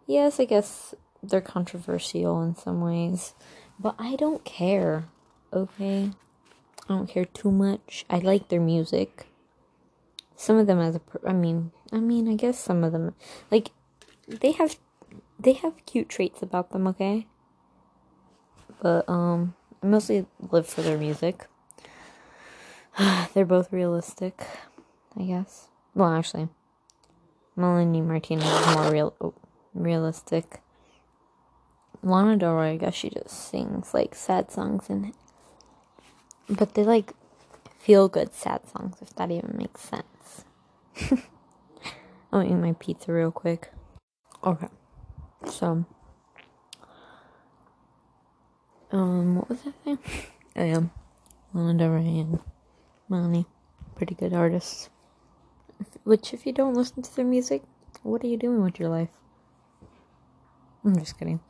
Yes, 0.07 0.39
I 0.39 0.45
guess 0.45 0.95
they're 1.23 1.41
controversial 1.41 2.43
in 2.43 2.55
some 2.55 2.83
ways, 2.83 3.35
but 3.81 3.95
I 3.99 4.17
don't 4.17 4.45
care. 4.45 5.07
Okay, 5.53 6.11
I 6.85 6.89
don't 6.89 7.09
care 7.09 7.25
too 7.25 7.51
much. 7.51 8.05
I 8.11 8.19
like 8.19 8.49
their 8.49 8.61
music. 8.61 9.27
Some 10.37 10.59
of 10.59 10.67
them 10.67 10.79
as 10.79 10.97
a, 10.97 11.01
I 11.27 11.33
mean, 11.33 11.73
I 11.91 11.99
mean, 11.99 12.29
I 12.29 12.35
guess 12.35 12.59
some 12.59 12.85
of 12.85 12.93
them 12.93 13.15
like 13.51 13.71
they 14.29 14.53
have 14.53 14.77
they 15.41 15.55
have 15.55 15.87
cute 15.87 16.11
traits 16.11 16.43
about 16.43 16.71
them. 16.71 16.87
Okay, 16.87 17.27
but 18.83 19.09
um, 19.09 19.55
I 19.83 19.87
mostly 19.87 20.27
live 20.51 20.67
for 20.67 20.83
their 20.83 20.99
music. 20.99 21.47
They're 23.35 23.45
both 23.45 23.73
realistic, 23.73 24.45
I 25.17 25.23
guess. 25.23 25.69
Well, 25.95 26.13
actually, 26.13 26.49
Melanie 27.55 28.01
Martinez 28.01 28.45
is 28.45 28.75
more 28.75 28.91
real. 28.91 29.15
Oh, 29.21 29.35
realistic. 29.75 30.61
Lana 32.03 32.37
Del 32.37 32.55
Rey, 32.55 32.73
I 32.73 32.77
guess 32.77 32.95
she 32.95 33.11
just 33.11 33.51
sings 33.51 33.93
like 33.93 34.15
sad 34.15 34.51
songs 34.51 34.89
and 34.89 35.13
but 36.49 36.75
they 36.75 36.85
like 36.85 37.13
feel 37.79 38.09
good 38.09 38.35
sad 38.35 38.69
songs 38.69 38.97
if 39.03 39.15
that 39.17 39.31
even 39.31 39.57
makes 39.57 39.81
sense. 39.81 40.45
I'll 42.33 42.43
eat 42.43 42.55
my 42.55 42.75
pizza 42.79 43.13
real 43.13 43.33
quick. 43.33 43.73
Okay. 44.45 44.69
So 45.47 45.85
um 48.93 49.37
what 49.37 49.49
was 49.49 49.63
that 49.63 49.75
thing? 49.85 49.99
I 50.55 50.63
am 50.65 50.91
Lana 51.55 51.79
Del 51.79 51.91
Rey 51.91 52.19
and 52.21 52.39
Miley. 53.09 53.47
Pretty 53.97 54.15
good 54.15 54.33
artists. 54.33 54.91
Which 56.05 56.35
if 56.35 56.47
you 56.47 56.53
don't 56.53 56.75
listen 56.75 57.03
to 57.03 57.17
their 57.17 57.25
music, 57.25 57.63
what 58.03 58.23
are 58.23 58.27
you 58.27 58.37
doing 58.37 58.63
with 58.63 58.79
your 58.79 58.89
life? 58.89 59.09
I'm 60.85 60.97
just 60.99 61.19
kidding. 61.19 61.41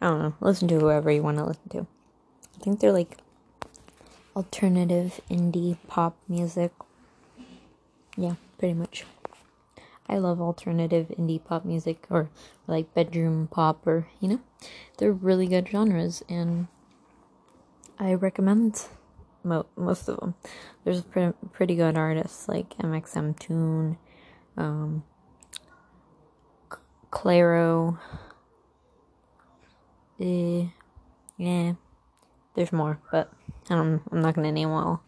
I 0.00 0.08
don't 0.08 0.18
know. 0.18 0.34
Listen 0.40 0.68
to 0.68 0.78
whoever 0.78 1.10
you 1.10 1.22
want 1.22 1.38
to 1.38 1.44
listen 1.44 1.68
to. 1.70 1.86
I 2.54 2.62
think 2.62 2.80
they're 2.80 2.92
like 2.92 3.18
alternative 4.36 5.20
indie 5.30 5.76
pop 5.88 6.16
music. 6.28 6.72
Yeah, 8.16 8.34
pretty 8.58 8.74
much. 8.74 9.04
I 10.08 10.18
love 10.18 10.40
alternative 10.40 11.08
indie 11.18 11.42
pop 11.42 11.64
music 11.64 12.06
or 12.10 12.28
like 12.66 12.92
bedroom 12.94 13.48
pop 13.50 13.86
or, 13.86 14.06
you 14.20 14.28
know, 14.28 14.40
they're 14.98 15.12
really 15.12 15.46
good 15.46 15.68
genres 15.68 16.22
and 16.28 16.66
I 17.98 18.14
recommend 18.14 18.86
mo- 19.44 19.66
most 19.76 20.08
of 20.08 20.18
them. 20.18 20.34
There's 20.84 21.02
pre- 21.02 21.32
pretty 21.52 21.76
good 21.76 21.96
artists 21.96 22.48
like 22.48 22.76
mxmtoon, 22.78 23.96
um, 24.56 25.04
Clairo. 27.10 27.98
Uh, 30.20 30.68
yeah, 31.36 31.72
there's 32.54 32.72
more, 32.72 32.98
but 33.10 33.32
I'm 33.68 34.02
I'm 34.10 34.20
not 34.20 34.34
gonna 34.34 34.52
name 34.52 34.70
all. 34.70 35.02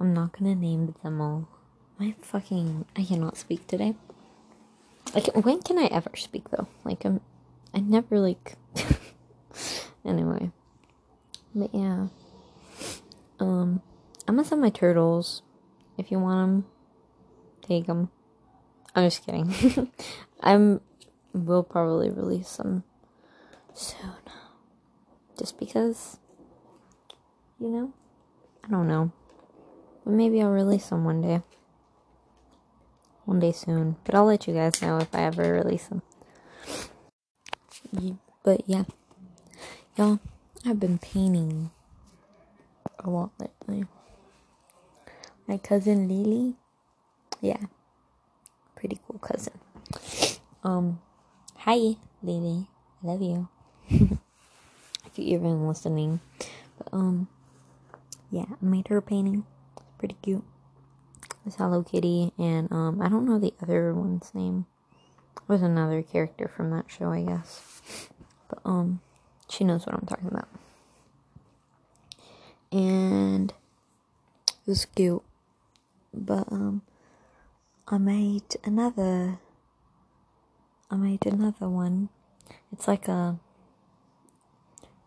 I'm 0.00 0.12
not 0.14 0.32
gonna 0.38 0.54
name 0.54 0.94
them 1.02 1.20
all. 1.20 1.48
My 1.98 2.14
fucking 2.20 2.84
I 2.96 3.04
cannot 3.04 3.36
speak 3.36 3.66
today. 3.66 3.94
Like 5.14 5.26
when 5.44 5.62
can 5.62 5.78
I 5.78 5.86
ever 5.86 6.10
speak 6.14 6.50
though? 6.50 6.66
Like 6.84 7.04
I'm 7.04 7.20
I 7.74 7.80
never 7.80 8.18
like 8.18 8.54
anyway. 10.04 10.50
But 11.54 11.74
yeah. 11.74 12.08
Um 13.42 13.82
I'm 14.28 14.36
gonna 14.36 14.46
send 14.46 14.60
my 14.60 14.70
turtles. 14.70 15.42
If 15.98 16.10
you 16.10 16.18
want 16.18 16.64
them, 16.64 16.66
take 17.60 17.86
them. 17.86 18.10
I'm 18.94 19.04
just 19.06 19.26
kidding. 19.26 19.90
I'm 20.40 20.80
will 21.32 21.62
probably 21.62 22.10
release 22.10 22.56
them 22.56 22.84
soon. 23.74 24.12
Just 25.38 25.58
because, 25.58 26.18
you 27.58 27.68
know, 27.68 27.92
I 28.64 28.68
don't 28.68 28.86
know. 28.86 29.12
But 30.04 30.12
maybe 30.12 30.42
I'll 30.42 30.50
release 30.50 30.88
them 30.88 31.04
one 31.04 31.22
day. 31.22 31.42
One 33.24 33.40
day 33.40 33.52
soon. 33.52 33.96
But 34.04 34.14
I'll 34.14 34.26
let 34.26 34.46
you 34.46 34.54
guys 34.54 34.82
know 34.82 34.98
if 34.98 35.14
I 35.14 35.22
ever 35.22 35.52
release 35.52 35.88
them. 35.88 36.02
But 38.44 38.62
yeah. 38.66 38.84
Y'all, 39.96 40.20
I've 40.64 40.80
been 40.80 40.98
painting 40.98 41.70
a 43.04 43.10
lot 43.10 43.30
lately. 43.38 43.86
My 45.46 45.58
cousin 45.58 46.08
Lily. 46.08 46.54
Yeah. 47.40 47.66
Pretty 48.76 48.98
cool 49.06 49.18
cousin. 49.18 49.58
Um, 50.64 51.00
hi, 51.56 51.96
Lily. 52.22 52.68
I 53.02 53.06
love 53.06 53.22
you. 53.22 53.48
if 53.90 55.18
you're 55.18 55.38
even 55.38 55.66
listening. 55.66 56.20
But, 56.78 56.88
um, 56.92 57.28
yeah, 58.30 58.46
I 58.50 58.64
made 58.64 58.88
her 58.88 58.98
a 58.98 59.02
painting. 59.02 59.44
It's 59.76 59.86
pretty 59.98 60.16
cute. 60.22 60.44
It's 61.44 61.56
Hello 61.56 61.82
Kitty, 61.82 62.32
and, 62.38 62.70
um, 62.70 63.02
I 63.02 63.08
don't 63.08 63.26
know 63.26 63.38
the 63.38 63.54
other 63.60 63.92
one's 63.92 64.32
name. 64.34 64.66
It 65.36 65.42
was 65.48 65.62
another 65.62 66.02
character 66.02 66.48
from 66.48 66.70
that 66.70 66.86
show, 66.88 67.10
I 67.10 67.22
guess. 67.22 68.08
But, 68.48 68.60
um, 68.64 69.00
she 69.48 69.64
knows 69.64 69.84
what 69.86 69.94
I'm 69.94 70.06
talking 70.06 70.28
about. 70.28 70.48
And 72.72 73.52
it 74.48 74.54
was 74.66 74.86
cute. 74.86 75.22
But, 76.12 76.50
um, 76.50 76.82
I 77.86 77.98
made 77.98 78.56
another. 78.64 79.38
I 80.90 80.96
made 80.96 81.26
another 81.26 81.68
one. 81.68 82.08
It's 82.72 82.88
like 82.88 83.08
a 83.08 83.38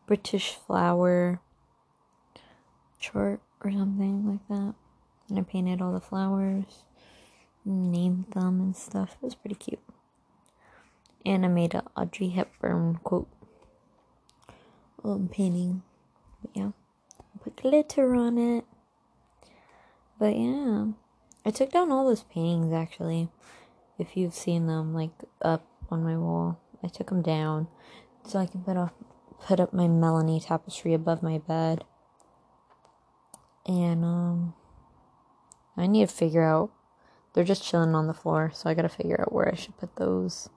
British 0.05 0.53
flower 0.53 1.41
chart 2.99 3.41
or 3.61 3.71
something 3.71 4.29
like 4.29 4.47
that. 4.49 4.75
And 5.29 5.39
I 5.39 5.41
painted 5.41 5.81
all 5.81 5.93
the 5.93 5.99
flowers, 5.99 6.83
named 7.63 8.25
them 8.33 8.61
and 8.61 8.75
stuff. 8.75 9.17
It 9.21 9.25
was 9.25 9.35
pretty 9.35 9.55
cute. 9.55 9.79
And 11.25 11.43
I 11.43 11.47
made 11.47 11.73
a 11.73 11.83
Audrey 11.97 12.29
Hepburn 12.29 12.99
quote 13.03 13.27
um, 15.03 15.27
painting. 15.31 15.81
But 16.41 16.51
yeah, 16.53 16.71
glitter 17.51 18.15
on 18.15 18.37
it. 18.37 18.65
But 20.17 20.35
yeah, 20.37 20.87
I 21.45 21.51
took 21.51 21.71
down 21.71 21.91
all 21.91 22.07
those 22.07 22.23
paintings 22.23 22.73
actually. 22.73 23.29
If 23.97 24.17
you've 24.17 24.33
seen 24.33 24.67
them, 24.67 24.93
like 24.93 25.11
up 25.41 25.65
on 25.89 26.03
my 26.03 26.17
wall, 26.17 26.59
I 26.83 26.87
took 26.87 27.07
them 27.07 27.21
down 27.21 27.67
so 28.25 28.39
I 28.39 28.45
can 28.45 28.61
put 28.61 28.77
off 28.77 28.93
put 29.45 29.59
up 29.59 29.73
my 29.73 29.87
Melanie 29.87 30.39
tapestry 30.39 30.93
above 30.93 31.21
my 31.21 31.37
bed. 31.37 31.83
And 33.65 34.03
um 34.03 34.53
I 35.77 35.87
need 35.87 36.07
to 36.07 36.13
figure 36.13 36.43
out 36.43 36.71
they're 37.33 37.43
just 37.43 37.65
chilling 37.65 37.95
on 37.95 38.07
the 38.07 38.13
floor, 38.13 38.51
so 38.53 38.69
I 38.69 38.73
gotta 38.73 38.89
figure 38.89 39.19
out 39.19 39.33
where 39.33 39.51
I 39.51 39.55
should 39.55 39.77
put 39.77 39.95
those. 39.97 40.49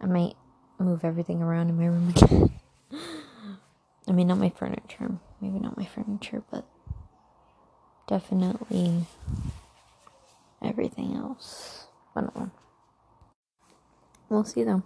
I 0.00 0.06
might 0.06 0.34
move 0.78 1.04
everything 1.04 1.42
around 1.42 1.68
in 1.68 1.76
my 1.76 1.86
room 1.86 2.08
again. 2.08 2.50
I 4.08 4.12
mean 4.12 4.28
not 4.28 4.38
my 4.38 4.48
furniture. 4.48 5.18
Maybe 5.40 5.58
not 5.58 5.76
my 5.76 5.86
furniture, 5.86 6.42
but 6.50 6.66
definitely 8.06 9.06
everything 10.62 11.14
else. 11.14 11.86
But 12.14 12.34
no. 12.34 12.50
We'll 14.28 14.44
see 14.44 14.64
though. 14.64 14.82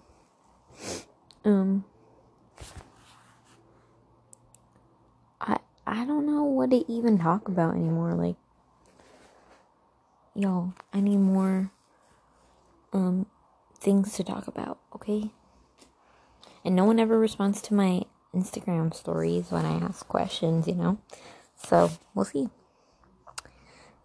Um 1.45 1.85
I 5.41 5.59
I 5.87 6.05
don't 6.05 6.27
know 6.27 6.45
what 6.45 6.71
to 6.71 6.91
even 6.91 7.19
talk 7.19 7.49
about 7.49 7.75
anymore. 7.75 8.15
Like 8.15 8.37
y'all, 10.35 10.75
I 10.93 11.01
need 11.01 11.19
more 11.19 11.71
um 12.93 13.27
things 13.79 14.15
to 14.15 14.25
talk 14.25 14.47
about, 14.47 14.79
okay? 14.95 15.31
And 16.65 16.75
no 16.75 16.85
one 16.85 16.99
ever 16.99 17.19
responds 17.19 17.61
to 17.63 17.75
my 17.75 18.05
Instagram 18.35 18.95
stories 18.95 19.51
when 19.51 19.65
I 19.65 19.79
ask 19.85 20.07
questions, 20.09 20.67
you 20.67 20.75
know? 20.75 20.99
So, 21.57 21.91
we'll 22.15 22.25
see. 22.25 22.49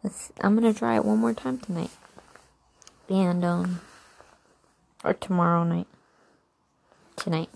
Let's, 0.03 0.31
I'm 0.39 0.55
gonna 0.55 0.73
try 0.73 0.95
it 0.95 1.05
one 1.05 1.17
more 1.19 1.33
time 1.33 1.57
tonight. 1.57 1.91
And, 3.09 3.43
um, 3.43 3.81
or 5.03 5.13
tomorrow 5.13 5.63
night. 5.63 5.87
Tonight. 7.15 7.49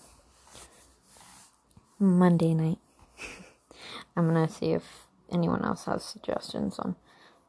Monday 2.00 2.54
night. 2.54 2.80
I'm 4.18 4.28
gonna 4.28 4.50
see 4.50 4.72
if 4.74 5.08
anyone 5.32 5.64
else 5.64 5.86
has 5.86 6.04
suggestions 6.04 6.80
on 6.80 6.96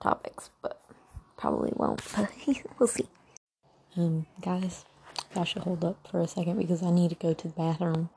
topics, 0.01 0.51
but 0.63 0.81
probably 1.37 1.73
won't. 1.75 2.03
But 2.17 2.31
we'll 2.79 2.87
see. 2.87 3.09
Um, 3.97 4.27
guys, 4.41 4.85
I 5.37 5.45
should 5.45 5.63
hold 5.63 5.85
up 5.85 6.09
for 6.11 6.21
a 6.21 6.29
second 6.29 6.59
because 6.59 6.83
I 6.83 6.91
need 6.91 7.11
to 7.11 7.17
go 7.17 7.33
to 7.33 7.49
the 7.49 7.55
bathroom. 7.55 8.11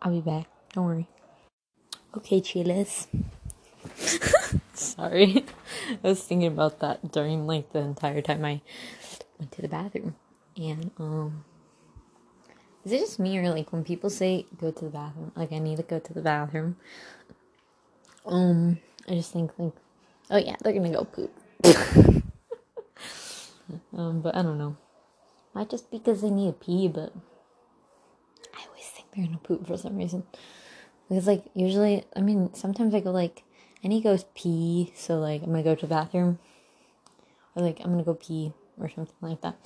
I'll 0.00 0.12
be 0.12 0.20
back. 0.20 0.46
Don't 0.72 0.86
worry. 0.86 1.08
Okay, 2.16 2.40
chillers. 2.40 3.08
Sorry. 4.74 5.44
I 6.04 6.08
was 6.08 6.22
thinking 6.22 6.48
about 6.48 6.80
that 6.80 7.12
during 7.12 7.46
like 7.46 7.72
the 7.72 7.80
entire 7.80 8.22
time 8.22 8.44
I 8.44 8.60
went 9.38 9.52
to 9.52 9.62
the 9.62 9.68
bathroom. 9.68 10.14
And 10.56 10.90
um 10.98 11.44
is 12.84 12.92
it 12.92 13.00
just 13.00 13.18
me 13.18 13.38
or 13.38 13.50
like 13.50 13.72
when 13.72 13.84
people 13.84 14.08
say 14.08 14.46
go 14.58 14.70
to 14.70 14.84
the 14.84 14.90
bathroom, 14.90 15.32
like 15.36 15.52
I 15.52 15.58
need 15.58 15.76
to 15.76 15.82
go 15.82 15.98
to 15.98 16.14
the 16.14 16.22
bathroom? 16.22 16.76
Um, 18.24 18.78
I 19.08 19.14
just 19.14 19.32
think 19.32 19.50
like, 19.58 19.72
oh 20.30 20.38
yeah, 20.38 20.56
they're 20.62 20.72
gonna 20.72 20.92
go 20.92 21.04
poop. 21.04 21.30
um, 23.92 24.20
but 24.20 24.34
I 24.34 24.42
don't 24.42 24.58
know. 24.58 24.76
Might 25.54 25.70
just 25.70 25.90
because 25.90 26.22
they 26.22 26.30
need 26.30 26.46
to 26.46 26.52
pee, 26.64 26.88
but 26.88 27.12
They're 29.14 29.26
gonna 29.26 29.38
poop 29.38 29.66
for 29.66 29.76
some 29.76 29.96
reason. 29.96 30.24
Because 31.08 31.26
like 31.26 31.44
usually, 31.54 32.04
I 32.14 32.20
mean, 32.20 32.52
sometimes 32.54 32.94
I 32.94 33.00
go 33.00 33.10
like, 33.10 33.44
and 33.82 33.92
he 33.92 34.00
goes 34.00 34.24
pee, 34.34 34.92
so 34.94 35.18
like 35.18 35.42
I'm 35.42 35.50
gonna 35.50 35.62
go 35.62 35.74
to 35.74 35.86
the 35.86 35.94
bathroom, 35.94 36.38
or 37.54 37.62
like 37.62 37.80
I'm 37.80 37.90
gonna 37.90 38.04
go 38.04 38.14
pee 38.14 38.52
or 38.78 38.88
something 38.88 39.14
like 39.20 39.40
that. 39.40 39.56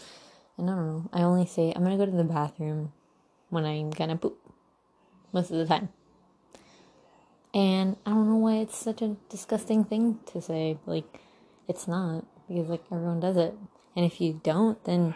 And 0.57 0.70
I 0.70 0.74
don't 0.74 0.87
know. 0.87 1.11
I 1.12 1.22
only 1.22 1.46
say 1.46 1.72
I'm 1.74 1.83
gonna 1.83 1.96
go 1.96 2.07
to 2.07 2.12
the 2.12 2.24
bathroom 2.24 2.92
when 3.50 3.64
I'm 3.64 3.90
gonna 3.90 4.16
poop 4.16 4.38
most 5.33 5.50
of 5.50 5.59
the 5.59 5.66
time. 5.66 5.88
And 7.55 7.96
I 8.07 8.11
don't 8.11 8.28
know 8.28 8.37
why 8.37 8.57
it's 8.57 8.76
such 8.76 9.02
a 9.02 9.16
disgusting 9.28 9.85
thing 9.85 10.20
to 10.33 10.40
say. 10.40 10.78
Like, 10.87 11.20
it's 11.68 11.87
not 11.87 12.24
because 12.48 12.68
like 12.68 12.85
everyone 12.90 13.20
does 13.20 13.37
it. 13.37 13.55
And 13.94 14.07
if 14.07 14.20
you 14.20 14.40
don't, 14.42 14.83
then 14.85 15.14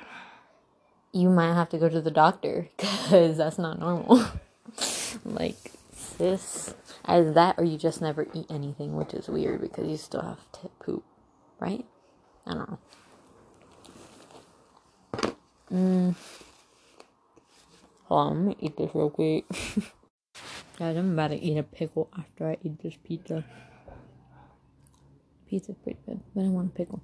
you 1.17 1.31
might 1.31 1.55
have 1.55 1.71
to 1.71 1.79
go 1.79 1.89
to 1.89 2.01
the 2.01 2.11
doctor 2.11 2.69
because 2.77 3.39
that's 3.39 3.59
not 3.59 3.79
normal. 3.79 4.23
like, 5.25 5.73
sis, 5.93 6.75
as 7.05 7.35
that, 7.35 7.57
or 7.59 7.65
you 7.65 7.79
just 7.79 8.03
never 8.03 8.27
eat 8.35 8.47
anything, 8.51 8.97
which 8.97 9.15
is 9.15 9.29
weird 9.29 9.61
because 9.63 9.89
you 9.89 9.97
still 9.97 10.23
have 10.23 10.53
to 10.53 10.69
poop, 10.79 11.05
right? 11.59 11.85
I 12.47 12.55
don't 12.55 12.71
know. 12.71 12.79
Mm. 15.73 16.15
Hold 18.05 18.21
on, 18.21 18.33
I'm 18.33 18.43
gonna 18.45 18.57
eat 18.61 18.77
this 18.77 18.91
real 18.95 19.11
quick. 19.11 19.45
Guys, 20.79 20.97
I'm 20.97 21.13
about 21.15 21.29
to 21.29 21.37
eat 21.37 21.57
a 21.57 21.63
pickle 21.63 22.09
after 22.17 22.49
I 22.49 22.59
eat 22.63 22.83
this 22.83 22.95
pizza. 23.03 23.45
Pizza's 25.49 25.77
pretty 25.83 25.99
good, 26.07 26.21
but 26.35 26.45
I 26.45 26.49
want 26.49 26.73
a 26.73 26.77
pickle. 26.77 27.03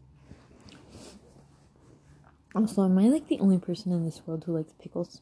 Also, 2.55 2.85
am 2.85 2.99
I 2.99 3.09
like 3.09 3.29
the 3.29 3.41
only 3.41 3.59
person 3.59 3.93
in 3.93 4.05
this 4.05 4.23
world 4.27 4.45
who 4.45 4.57
likes 4.57 4.73
pickles? 4.81 5.21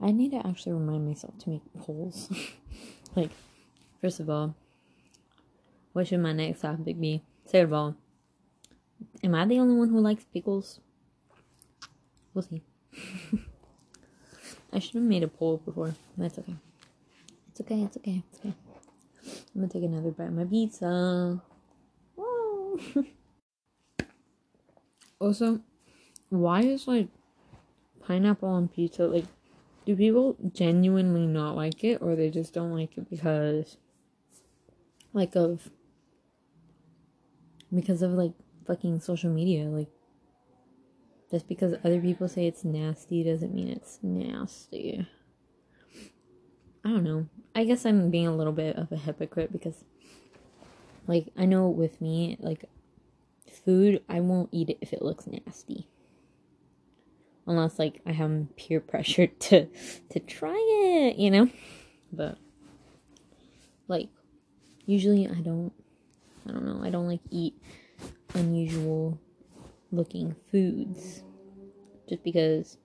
I 0.00 0.10
need 0.10 0.30
to 0.32 0.46
actually 0.46 0.72
remind 0.72 1.06
myself 1.06 1.38
to 1.38 1.50
make 1.50 1.62
polls. 1.78 2.32
like, 3.16 3.30
first 4.00 4.20
of 4.20 4.28
all, 4.30 4.54
what 5.92 6.06
should 6.06 6.20
my 6.20 6.32
next 6.32 6.60
topic 6.60 7.00
be? 7.00 7.22
Second 7.44 7.66
of 7.66 7.72
all, 7.72 7.96
am 9.22 9.34
I 9.34 9.44
the 9.46 9.58
only 9.58 9.74
one 9.74 9.88
who 9.88 10.00
likes 10.00 10.24
pickles? 10.32 10.80
We'll 12.34 12.42
see. 12.42 12.62
I 14.72 14.78
should 14.80 14.94
have 14.94 15.02
made 15.02 15.22
a 15.22 15.28
poll 15.28 15.58
before. 15.64 15.94
That's 16.16 16.38
okay. 16.38 16.56
It's 17.50 17.60
okay, 17.60 17.82
it's 17.82 17.96
okay, 17.96 18.22
it's 18.30 18.40
okay. 18.40 18.54
I'm 19.54 19.62
gonna 19.62 19.68
take 19.68 19.84
another 19.84 20.10
bite 20.10 20.28
of 20.28 20.34
my 20.34 20.44
pizza. 20.44 21.40
Whoa. 22.16 22.78
also, 25.20 25.60
why 26.28 26.62
is 26.62 26.86
like 26.86 27.08
pineapple 28.00 28.48
on 28.48 28.68
pizza 28.68 29.06
like 29.06 29.26
do 29.84 29.96
people 29.96 30.36
genuinely 30.52 31.26
not 31.26 31.56
like 31.56 31.82
it 31.84 32.00
or 32.00 32.14
they 32.14 32.30
just 32.30 32.52
don't 32.52 32.72
like 32.72 32.96
it 32.96 33.08
because 33.08 33.76
like 35.12 35.34
of 35.34 35.70
because 37.74 38.02
of 38.02 38.12
like 38.12 38.32
fucking 38.66 39.00
social 39.00 39.30
media? 39.30 39.64
Like 39.64 39.88
just 41.30 41.48
because 41.48 41.74
other 41.84 42.00
people 42.00 42.28
say 42.28 42.46
it's 42.46 42.64
nasty 42.64 43.24
doesn't 43.24 43.54
mean 43.54 43.68
it's 43.68 43.98
nasty. 44.02 45.06
I 46.84 46.90
don't 46.90 47.04
know. 47.04 47.26
I 47.58 47.64
guess 47.64 47.84
i'm 47.84 48.08
being 48.08 48.28
a 48.28 48.36
little 48.36 48.52
bit 48.52 48.76
of 48.76 48.92
a 48.92 48.96
hypocrite 48.96 49.50
because 49.50 49.82
like 51.08 51.26
i 51.36 51.44
know 51.44 51.68
with 51.68 52.00
me 52.00 52.36
like 52.38 52.66
food 53.64 54.02
i 54.08 54.20
won't 54.20 54.48
eat 54.52 54.70
it 54.70 54.78
if 54.80 54.92
it 54.92 55.02
looks 55.02 55.26
nasty 55.26 55.88
unless 57.48 57.78
like 57.78 58.00
I 58.06 58.12
have 58.12 58.54
peer 58.56 58.78
pressure 58.78 59.26
to 59.48 59.66
to 60.10 60.20
try 60.20 60.54
it, 60.54 61.16
you 61.16 61.30
know. 61.32 61.48
But 62.12 62.38
like 63.88 64.08
usually 64.86 65.26
I 65.26 65.40
don't 65.40 65.72
I 66.46 66.52
don't 66.52 66.64
know, 66.64 66.80
I 66.84 66.90
don't 66.90 67.08
like 67.08 67.22
eat 67.30 67.60
unusual 68.34 69.18
looking 69.90 70.36
foods 70.52 71.22
just 72.08 72.22
because 72.22 72.76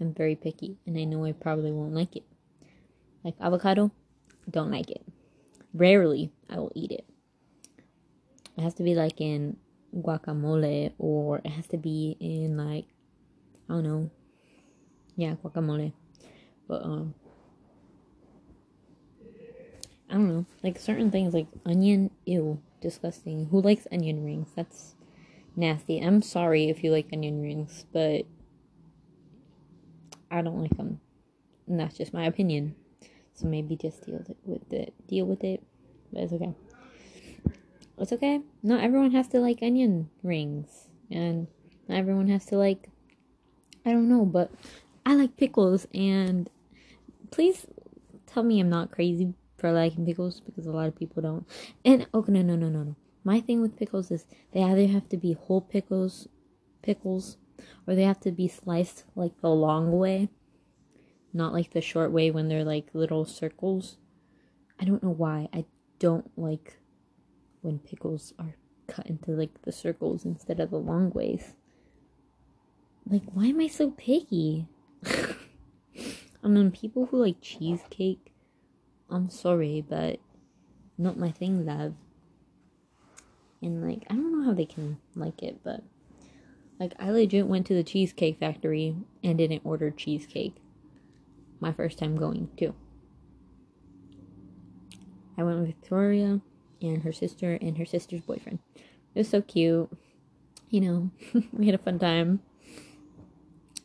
I'm 0.00 0.12
very 0.12 0.34
picky 0.34 0.76
and 0.86 0.98
I 0.98 1.04
know 1.04 1.24
I 1.24 1.32
probably 1.32 1.72
won't 1.72 1.94
like 1.94 2.16
it. 2.16 2.24
Like 3.24 3.34
avocado, 3.40 3.90
don't 4.50 4.70
like 4.70 4.90
it. 4.90 5.02
Rarely 5.72 6.30
I 6.50 6.58
will 6.58 6.72
eat 6.74 6.92
it. 6.92 7.04
It 8.56 8.62
has 8.62 8.74
to 8.74 8.82
be 8.82 8.94
like 8.94 9.20
in 9.20 9.56
guacamole 9.96 10.92
or 10.98 11.38
it 11.44 11.50
has 11.50 11.66
to 11.68 11.76
be 11.76 12.16
in 12.20 12.56
like 12.56 12.86
I 13.68 13.74
don't 13.74 13.84
know. 13.84 14.10
Yeah, 15.16 15.34
guacamole. 15.42 15.92
But 16.66 16.84
um 16.84 17.14
I 20.10 20.14
don't 20.14 20.28
know. 20.28 20.46
Like 20.62 20.78
certain 20.78 21.10
things 21.10 21.34
like 21.34 21.46
onion, 21.66 22.10
ew, 22.24 22.60
disgusting. 22.80 23.46
Who 23.50 23.60
likes 23.60 23.86
onion 23.92 24.24
rings? 24.24 24.48
That's 24.56 24.94
nasty. 25.54 26.00
I'm 26.00 26.22
sorry 26.22 26.70
if 26.70 26.82
you 26.82 26.90
like 26.90 27.08
onion 27.12 27.42
rings, 27.42 27.84
but 27.92 28.24
I 30.30 30.40
don't 30.42 30.60
like 30.60 30.76
them. 30.76 31.00
And 31.66 31.78
that's 31.78 31.96
just 31.96 32.14
my 32.14 32.24
opinion. 32.24 32.74
So 33.34 33.46
maybe 33.46 33.76
just 33.76 34.06
deal 34.06 34.24
with 34.44 34.72
it. 34.72 34.94
Deal 35.06 35.26
with 35.26 35.44
it. 35.44 35.62
But 36.12 36.22
it's 36.22 36.32
okay. 36.32 36.54
It's 38.00 38.12
okay. 38.12 38.40
Not 38.62 38.82
everyone 38.82 39.12
has 39.12 39.28
to 39.28 39.40
like 39.40 39.58
onion 39.62 40.10
rings. 40.22 40.88
And 41.10 41.48
not 41.88 41.98
everyone 41.98 42.28
has 42.28 42.46
to 42.46 42.56
like 42.56 42.88
I 43.84 43.92
don't 43.92 44.08
know, 44.08 44.24
but 44.24 44.50
I 45.06 45.14
like 45.14 45.36
pickles 45.36 45.86
and 45.94 46.50
please 47.30 47.66
tell 48.26 48.42
me 48.42 48.60
I'm 48.60 48.68
not 48.68 48.90
crazy 48.90 49.32
for 49.56 49.72
liking 49.72 50.06
pickles 50.06 50.40
because 50.40 50.66
a 50.66 50.70
lot 50.70 50.88
of 50.88 50.96
people 50.96 51.22
don't. 51.22 51.46
And 51.84 52.06
okay, 52.14 52.32
no, 52.32 52.42
no, 52.42 52.56
no, 52.56 52.68
no, 52.68 52.82
no. 52.82 52.96
My 53.24 53.40
thing 53.40 53.60
with 53.60 53.76
pickles 53.76 54.10
is 54.10 54.26
they 54.52 54.62
either 54.62 54.86
have 54.86 55.08
to 55.10 55.16
be 55.16 55.32
whole 55.32 55.60
pickles, 55.60 56.28
pickles, 56.82 57.36
or 57.86 57.94
they 57.94 58.04
have 58.04 58.20
to 58.20 58.30
be 58.30 58.48
sliced 58.48 59.04
like 59.16 59.40
the 59.40 59.48
long 59.48 59.92
way, 59.92 60.28
not 61.32 61.52
like 61.52 61.72
the 61.72 61.80
short 61.80 62.12
way 62.12 62.30
when 62.30 62.48
they're 62.48 62.64
like 62.64 62.86
little 62.92 63.24
circles. 63.24 63.96
I 64.78 64.84
don't 64.84 65.02
know 65.02 65.10
why. 65.10 65.48
I 65.52 65.64
don't 65.98 66.30
like 66.38 66.77
when 67.62 67.78
pickles 67.78 68.32
are 68.38 68.54
cut 68.86 69.06
into 69.06 69.32
like 69.32 69.62
the 69.62 69.72
circles 69.72 70.24
instead 70.24 70.60
of 70.60 70.70
the 70.70 70.78
long 70.78 71.10
ways. 71.10 71.54
Like, 73.08 73.22
why 73.32 73.46
am 73.46 73.60
I 73.60 73.68
so 73.68 73.90
picky? 73.90 74.66
I 75.04 76.48
mean, 76.48 76.70
people 76.70 77.06
who 77.06 77.24
like 77.24 77.40
cheesecake, 77.40 78.32
I'm 79.10 79.30
sorry, 79.30 79.84
but 79.88 80.20
not 80.96 81.18
my 81.18 81.30
thing, 81.30 81.64
love. 81.64 81.94
And 83.62 83.82
like, 83.82 84.04
I 84.10 84.14
don't 84.14 84.38
know 84.38 84.44
how 84.44 84.54
they 84.54 84.66
can 84.66 84.98
like 85.14 85.42
it, 85.42 85.60
but 85.64 85.82
like, 86.78 86.92
I 86.98 87.10
legit 87.10 87.46
went 87.46 87.66
to 87.66 87.74
the 87.74 87.82
Cheesecake 87.82 88.38
Factory 88.38 88.96
and 89.24 89.38
didn't 89.38 89.62
order 89.64 89.90
cheesecake. 89.90 90.54
My 91.58 91.72
first 91.72 91.98
time 91.98 92.16
going, 92.16 92.50
too. 92.56 92.74
I 95.36 95.42
went 95.42 95.58
with 95.58 95.68
Victoria 95.68 96.40
and 96.80 97.02
her 97.02 97.12
sister 97.12 97.58
and 97.60 97.78
her 97.78 97.86
sister's 97.86 98.20
boyfriend. 98.20 98.58
It 99.14 99.20
was 99.20 99.28
so 99.28 99.42
cute. 99.42 99.90
You 100.70 100.80
know, 100.80 101.10
we 101.52 101.66
had 101.66 101.74
a 101.74 101.78
fun 101.82 101.98
time. 101.98 102.40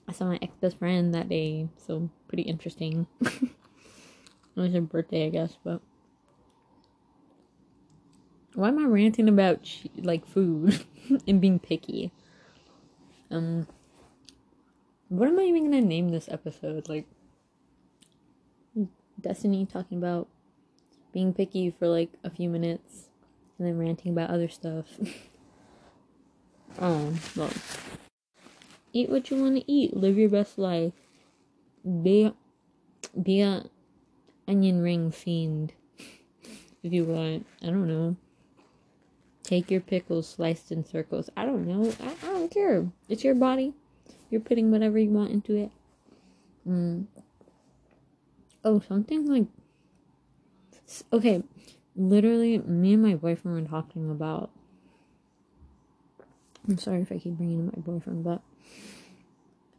I 0.08 0.12
saw 0.12 0.26
my 0.26 0.40
ex 0.42 0.54
best 0.60 0.78
friend 0.78 1.14
that 1.14 1.30
day, 1.30 1.70
so 1.78 2.10
pretty 2.28 2.44
interesting. 2.44 3.08
it 3.22 3.50
was 4.56 4.74
her 4.74 4.82
birthday, 4.82 5.26
I 5.26 5.30
guess, 5.30 5.58
but 5.64 5.82
why 8.54 8.68
am 8.68 8.80
I 8.80 8.86
ranting 8.86 9.30
about 9.30 9.68
like 9.98 10.28
food 10.28 10.86
and 11.28 11.42
being 11.42 11.60
picky? 11.60 12.12
Um, 13.32 13.68
what 15.10 15.28
am 15.28 15.40
I 15.40 15.44
even 15.44 15.64
gonna 15.66 15.82
name 15.82 16.10
this 16.10 16.30
episode? 16.30 16.90
Like, 16.90 17.08
Destiny 19.20 19.66
talking 19.66 19.98
about 19.98 20.28
being 21.14 21.34
picky 21.34 21.70
for 21.72 21.88
like 21.88 22.10
a 22.24 22.30
few 22.30 22.50
minutes 22.50 23.10
and 23.58 23.68
then 23.68 23.78
ranting 23.78 24.12
about 24.12 24.30
other 24.30 24.50
stuff. 24.50 24.86
oh, 26.82 27.14
well. 27.36 27.52
Eat 28.92 29.10
what 29.10 29.30
you 29.32 29.38
want 29.38 29.56
to 29.56 29.72
eat. 29.72 29.96
Live 29.96 30.18
your 30.18 30.30
best 30.30 30.58
life. 30.58 30.94
Be, 31.84 32.32
be 33.22 33.42
a 33.42 33.66
onion 34.48 34.82
ring 34.82 35.12
fiend. 35.12 35.74
If 36.84 36.92
you 36.92 37.06
want. 37.06 37.46
I 37.62 37.68
don't 37.68 37.88
know. 37.88 38.18
Take 39.42 39.72
your 39.72 39.80
pickles 39.80 40.28
sliced 40.28 40.70
in 40.70 40.84
circles. 40.84 41.30
I 41.38 41.46
don't 41.46 41.66
know. 41.66 41.94
I, 42.02 42.28
I 42.28 42.32
don't 42.34 42.52
care. 42.52 42.86
It's 43.08 43.24
your 43.24 43.36
body. 43.36 43.74
You're 44.30 44.42
putting 44.42 44.70
whatever 44.70 45.00
you 45.00 45.10
want 45.10 45.32
into 45.32 45.56
it. 45.56 45.72
Mm. 46.68 47.06
Oh, 48.66 48.82
something 48.82 49.26
like. 49.28 49.46
Okay. 51.12 51.44
Literally, 51.96 52.58
me 52.60 52.94
and 52.94 53.04
my 53.04 53.16
boyfriend 53.16 53.62
were 53.62 53.68
talking 53.68 54.10
about. 54.10 54.52
I'm 56.68 56.78
sorry 56.78 57.02
if 57.02 57.12
I 57.12 57.18
keep 57.18 57.34
bringing 57.34 57.68
up 57.68 57.76
my 57.76 57.82
boyfriend, 57.82 58.24
but 58.24 58.42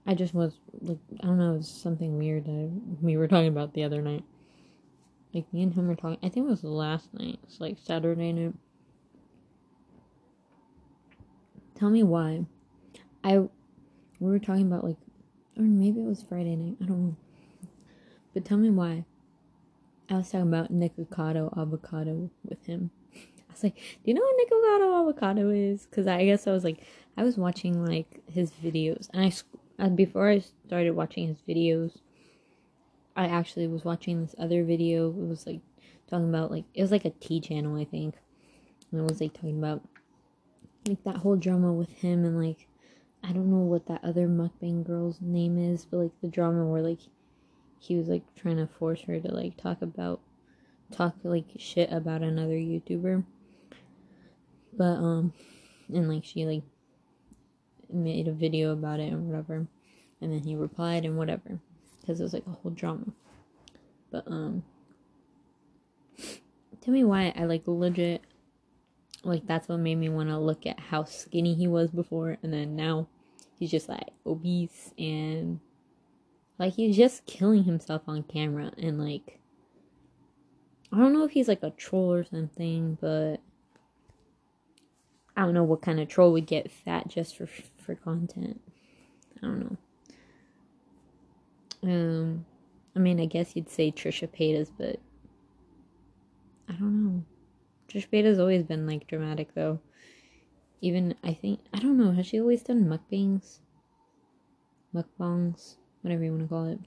I 0.07 0.14
just 0.14 0.35
was 0.35 0.55
like, 0.83 0.98
I 1.22 1.27
don't 1.27 1.38
know, 1.38 1.55
it 1.55 1.59
was 1.59 1.68
something 1.68 2.18
weird 2.18 2.44
that 2.44 2.70
we 3.00 3.16
were 3.16 3.27
talking 3.27 3.48
about 3.48 3.72
the 3.72 3.85
other 3.85 4.03
night. 4.03 4.24
Like 5.33 5.53
me 5.53 5.62
and 5.62 5.74
him 5.74 5.88
were 5.88 5.96
talking. 5.96 6.18
I 6.22 6.29
think 6.29 6.46
it 6.46 6.50
was 6.50 6.62
last 6.62 7.12
night. 7.14 7.40
It's 7.44 7.61
like 7.61 7.77
Saturday 7.83 8.33
night. 8.33 8.55
Tell 11.74 11.90
me 11.90 12.03
why 12.03 12.44
I 13.24 13.38
we 13.38 13.50
were 14.31 14.38
talking 14.38 14.66
about 14.66 14.85
like 14.85 14.96
or 15.57 15.62
maybe 15.62 16.00
it 16.00 16.07
was 16.07 16.22
Friday 16.22 16.55
night, 16.55 16.77
I 16.83 16.87
don't 16.87 17.07
know. 17.07 17.16
But 18.33 18.44
tell 18.44 18.59
me 18.59 18.70
why. 18.70 19.05
I 20.11 20.17
was 20.17 20.31
talking 20.31 20.49
about 20.49 20.73
Nikocado 20.73 21.57
avocado 21.57 22.31
with 22.45 22.64
him. 22.67 22.90
I 23.14 23.53
was 23.53 23.62
like, 23.62 23.77
"Do 23.77 24.11
you 24.11 24.14
know 24.14 24.23
what 24.23 24.37
Nikocado 24.37 25.01
avocado 25.01 25.51
is?" 25.51 25.87
Because 25.87 26.07
I 26.07 26.25
guess 26.25 26.47
I 26.47 26.53
was 26.53 26.64
like, 26.64 26.83
I 27.17 27.23
was 27.23 27.38
watching 27.38 27.85
like 27.85 28.23
his 28.27 28.51
videos, 28.53 29.09
and 29.12 29.25
I 29.25 29.33
uh, 29.83 29.88
before 29.88 30.29
I 30.29 30.40
started 30.67 30.93
watching 30.93 31.29
his 31.29 31.38
videos, 31.49 31.99
I 33.17 33.27
actually 33.27 33.67
was 33.67 33.85
watching 33.85 34.21
this 34.21 34.35
other 34.38 34.64
video. 34.64 35.09
It 35.09 35.29
was 35.29 35.47
like 35.47 35.61
talking 36.09 36.29
about 36.29 36.51
like 36.51 36.64
it 36.75 36.83
was 36.83 36.90
like 36.90 37.05
a 37.05 37.11
T 37.11 37.40
channel, 37.40 37.77
I 37.77 37.85
think, 37.85 38.14
and 38.90 39.01
it 39.01 39.09
was 39.09 39.21
like 39.21 39.33
talking 39.33 39.59
about 39.59 39.83
like 40.87 41.03
that 41.05 41.17
whole 41.17 41.37
drama 41.37 41.73
with 41.73 41.90
him 41.90 42.25
and 42.25 42.38
like 42.38 42.67
I 43.23 43.33
don't 43.33 43.51
know 43.51 43.64
what 43.64 43.87
that 43.87 44.05
other 44.05 44.29
mukbang 44.29 44.85
girl's 44.85 45.19
name 45.23 45.59
is, 45.59 45.87
but 45.87 45.97
like 45.97 46.21
the 46.21 46.29
drama 46.29 46.67
where 46.67 46.83
like 46.83 47.01
he 47.85 47.97
was 47.97 48.09
like 48.09 48.23
trying 48.35 48.57
to 48.57 48.66
force 48.66 49.03
her 49.03 49.20
to 49.20 49.29
like 49.29 49.57
talk 49.57 49.83
about 49.83 50.20
talk 50.90 51.14
like 51.23 51.44
shit 51.59 51.92
about 51.92 52.23
another 52.23 52.55
YouTuber. 52.55 53.25
But 54.73 54.85
um 54.85 55.33
and 55.88 56.09
like 56.09 56.25
she 56.25 56.47
like 56.47 56.62
made 57.92 58.27
a 58.27 58.33
video 58.33 58.73
about 58.73 59.01
it 59.01 59.12
and 59.12 59.27
whatever. 59.27 59.66
And 60.20 60.33
then 60.33 60.42
he 60.42 60.57
replied 60.57 61.05
and 61.05 61.18
whatever. 61.18 61.61
Because 62.01 62.20
it 62.20 62.23
was 62.23 62.33
like 62.33 62.47
a 62.47 62.51
whole 62.51 62.73
drama. 62.73 63.07
But 64.11 64.25
um 64.27 64.62
tell 66.81 66.94
me 66.94 67.05
why 67.05 67.35
I 67.37 67.44
like 67.44 67.62
legit 67.66 68.23
like 69.25 69.47
that's 69.47 69.68
what 69.68 69.79
made 69.79 69.97
me 69.97 70.09
want 70.09 70.29
to 70.31 70.38
look 70.38 70.66
at 70.66 70.79
how 70.79 71.05
skinny 71.05 71.55
he 71.55 71.66
was 71.66 71.90
before 71.90 72.37
and 72.42 72.53
then 72.53 72.77
now 72.77 73.09
he's 73.59 73.70
just 73.70 73.88
like 73.88 74.11
obese 74.27 74.92
and 74.99 75.61
like 76.59 76.75
he's 76.75 76.97
just 76.97 77.27
killing 77.27 77.64
himself 77.64 78.03
on 78.07 78.23
camera 78.23 78.73
and 78.79 78.99
like 78.99 79.40
I 80.93 80.99
don't 80.99 81.12
know 81.12 81.25
if 81.25 81.33
he's 81.33 81.49
like 81.49 81.62
a 81.64 81.71
troll 81.71 82.12
or 82.12 82.25
something, 82.25 82.97
but 83.01 83.38
I 85.37 85.43
don't 85.43 85.55
know 85.55 85.64
what 85.64 85.83
kind 85.83 85.99
of 85.99 86.09
troll 86.09 86.33
would 86.33 86.47
get 86.47 86.71
fat 86.71 87.09
just 87.09 87.37
for 87.37 87.49
for 87.79 87.95
content. 87.97 88.61
I 89.43 89.47
don't 89.47 89.79
know. 91.83 91.90
Um 91.90 92.47
I 92.97 93.01
mean, 93.01 93.21
I 93.21 93.27
guess 93.27 93.57
you'd 93.57 93.71
say 93.71 93.90
Trisha 93.90 94.29
Paytas, 94.29 94.71
but 94.79 95.01
I 96.69 96.73
don't 96.75 97.05
know. 97.05 97.25
Trisha 97.88 98.09
Paytas 98.09 98.38
always 98.38 98.62
been 98.62 98.87
like 98.87 99.09
dramatic 99.09 99.55
though. 99.55 99.81
Even 100.81 101.17
I 101.25 101.35
think 101.35 101.61
I 101.73 101.81
don't 101.81 101.99
know. 101.99 102.12
Has 102.12 102.27
she 102.27 102.40
always 102.40 102.62
done 102.62 102.85
mukbangs? 102.85 103.59
Mukbangs, 104.95 105.75
whatever 106.05 106.23
you 106.23 106.33
want 106.33 106.43
to 106.43 106.49
call 106.49 106.67
it. 106.67 106.79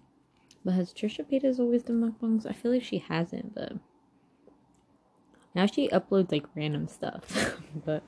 But 0.63 0.75
has 0.75 0.93
Trisha 0.93 1.25
Paytas 1.25 1.59
always 1.59 1.81
done 1.83 2.01
mukbangs? 2.01 2.45
I 2.45 2.53
feel 2.53 2.71
like 2.71 2.83
she 2.83 2.99
hasn't, 2.99 3.55
but 3.55 3.73
now 5.55 5.65
she 5.65 5.89
uploads 5.89 6.31
like 6.31 6.45
random 6.55 6.87
stuff, 6.87 7.59
but 7.85 8.03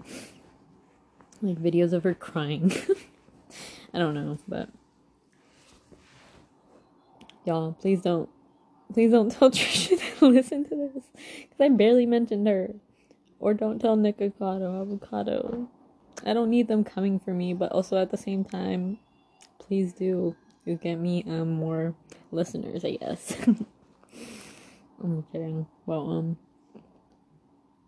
like 1.41 1.57
videos 1.57 1.93
of 1.93 2.03
her 2.03 2.13
crying. 2.13 2.71
I 3.93 3.97
don't 3.97 4.13
know, 4.13 4.37
but 4.47 4.69
y'all, 7.43 7.73
please 7.73 8.01
don't, 8.01 8.29
please 8.93 9.11
don't 9.11 9.31
tell 9.31 9.49
Trisha 9.51 10.19
to 10.19 10.27
listen 10.27 10.63
to 10.65 10.91
this 10.93 11.03
because 11.15 11.59
I 11.59 11.69
barely 11.69 12.05
mentioned 12.05 12.47
her. 12.47 12.75
Or 13.39 13.53
don't 13.53 13.79
tell 13.79 13.95
Nikocado 13.95 14.81
Avocado. 14.81 15.69
I 16.25 16.33
don't 16.33 16.49
need 16.49 16.67
them 16.67 16.83
coming 16.83 17.19
for 17.19 17.33
me, 17.33 17.53
but 17.53 17.71
also 17.71 17.97
at 17.97 18.11
the 18.11 18.17
same 18.17 18.43
time, 18.43 18.99
please 19.59 19.93
do. 19.93 20.35
Get 20.75 20.95
me 20.95 21.23
um 21.27 21.51
more 21.51 21.95
listeners, 22.31 22.85
I 22.85 22.97
guess. 22.97 23.35
I'm 25.03 25.23
kidding. 25.31 25.65
Well, 25.85 26.09
um, 26.11 26.37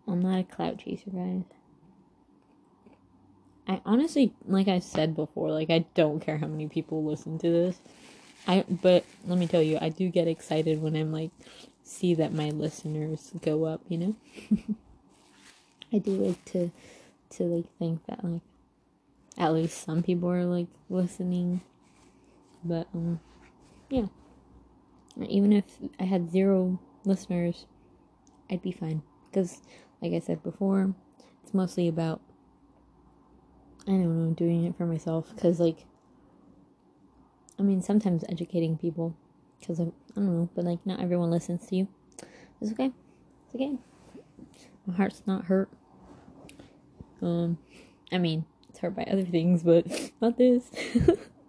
I'm 0.08 0.20
not 0.20 0.40
a 0.40 0.44
clout 0.44 0.78
chaser, 0.78 1.10
guys. 1.10 1.44
I 3.68 3.80
honestly, 3.84 4.32
like 4.46 4.68
I 4.68 4.80
said 4.80 5.14
before, 5.14 5.50
like 5.50 5.70
I 5.70 5.84
don't 5.94 6.20
care 6.20 6.38
how 6.38 6.46
many 6.46 6.68
people 6.68 7.04
listen 7.04 7.38
to 7.38 7.50
this. 7.50 7.78
I 8.46 8.64
but 8.68 9.04
let 9.26 9.38
me 9.38 9.46
tell 9.46 9.62
you, 9.62 9.78
I 9.80 9.88
do 9.88 10.08
get 10.08 10.26
excited 10.26 10.82
when 10.82 10.96
I'm 10.96 11.12
like 11.12 11.30
see 11.84 12.14
that 12.14 12.32
my 12.32 12.50
listeners 12.50 13.32
go 13.42 13.64
up, 13.64 13.80
you 13.88 13.98
know? 13.98 14.16
I 15.92 15.98
do 15.98 16.10
like 16.12 16.44
to 16.46 16.70
to 17.30 17.42
like 17.44 17.66
think 17.78 18.04
that 18.06 18.24
like 18.24 18.40
at 19.38 19.52
least 19.52 19.82
some 19.84 20.02
people 20.02 20.30
are 20.30 20.44
like 20.44 20.68
listening. 20.88 21.60
But 22.64 22.88
um 22.94 23.20
yeah. 23.90 24.06
Even 25.28 25.52
if 25.52 25.64
I 26.00 26.04
had 26.04 26.30
zero 26.30 26.80
listeners, 27.04 27.66
I'd 28.50 28.62
be 28.62 28.72
fine. 28.72 29.02
Because 29.30 29.60
like 30.00 30.12
I 30.12 30.18
said 30.18 30.42
before, 30.42 30.94
it's 31.42 31.54
mostly 31.54 31.88
about 31.88 32.20
I 33.86 33.90
don't 33.90 34.28
know, 34.28 34.34
doing 34.34 34.64
it 34.64 34.76
for 34.76 34.86
myself 34.86 35.34
cuz 35.36 35.60
like 35.60 35.86
I 37.58 37.62
mean, 37.62 37.82
sometimes 37.82 38.24
educating 38.28 38.76
people 38.78 39.14
because 39.60 39.80
I 39.80 39.84
don't 40.14 40.26
know, 40.26 40.48
but 40.54 40.64
like 40.64 40.84
not 40.84 41.00
everyone 41.00 41.30
listens 41.30 41.66
to 41.66 41.76
you. 41.76 41.88
It's 42.60 42.72
okay. 42.72 42.90
It's 43.46 43.54
okay. 43.54 43.76
My 44.86 44.94
heart's 44.94 45.22
not 45.26 45.44
hurt. 45.44 45.68
Um, 47.20 47.58
I 48.10 48.18
mean, 48.18 48.44
it's 48.68 48.80
hurt 48.80 48.96
by 48.96 49.04
other 49.04 49.24
things, 49.24 49.62
but 49.62 49.86
not 50.20 50.36
this. 50.38 50.70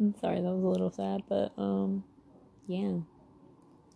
I'm 0.00 0.14
sorry, 0.20 0.40
that 0.40 0.52
was 0.52 0.64
a 0.64 0.68
little 0.68 0.90
sad, 0.90 1.22
but 1.28 1.52
um, 1.56 2.04
yeah. 2.66 2.98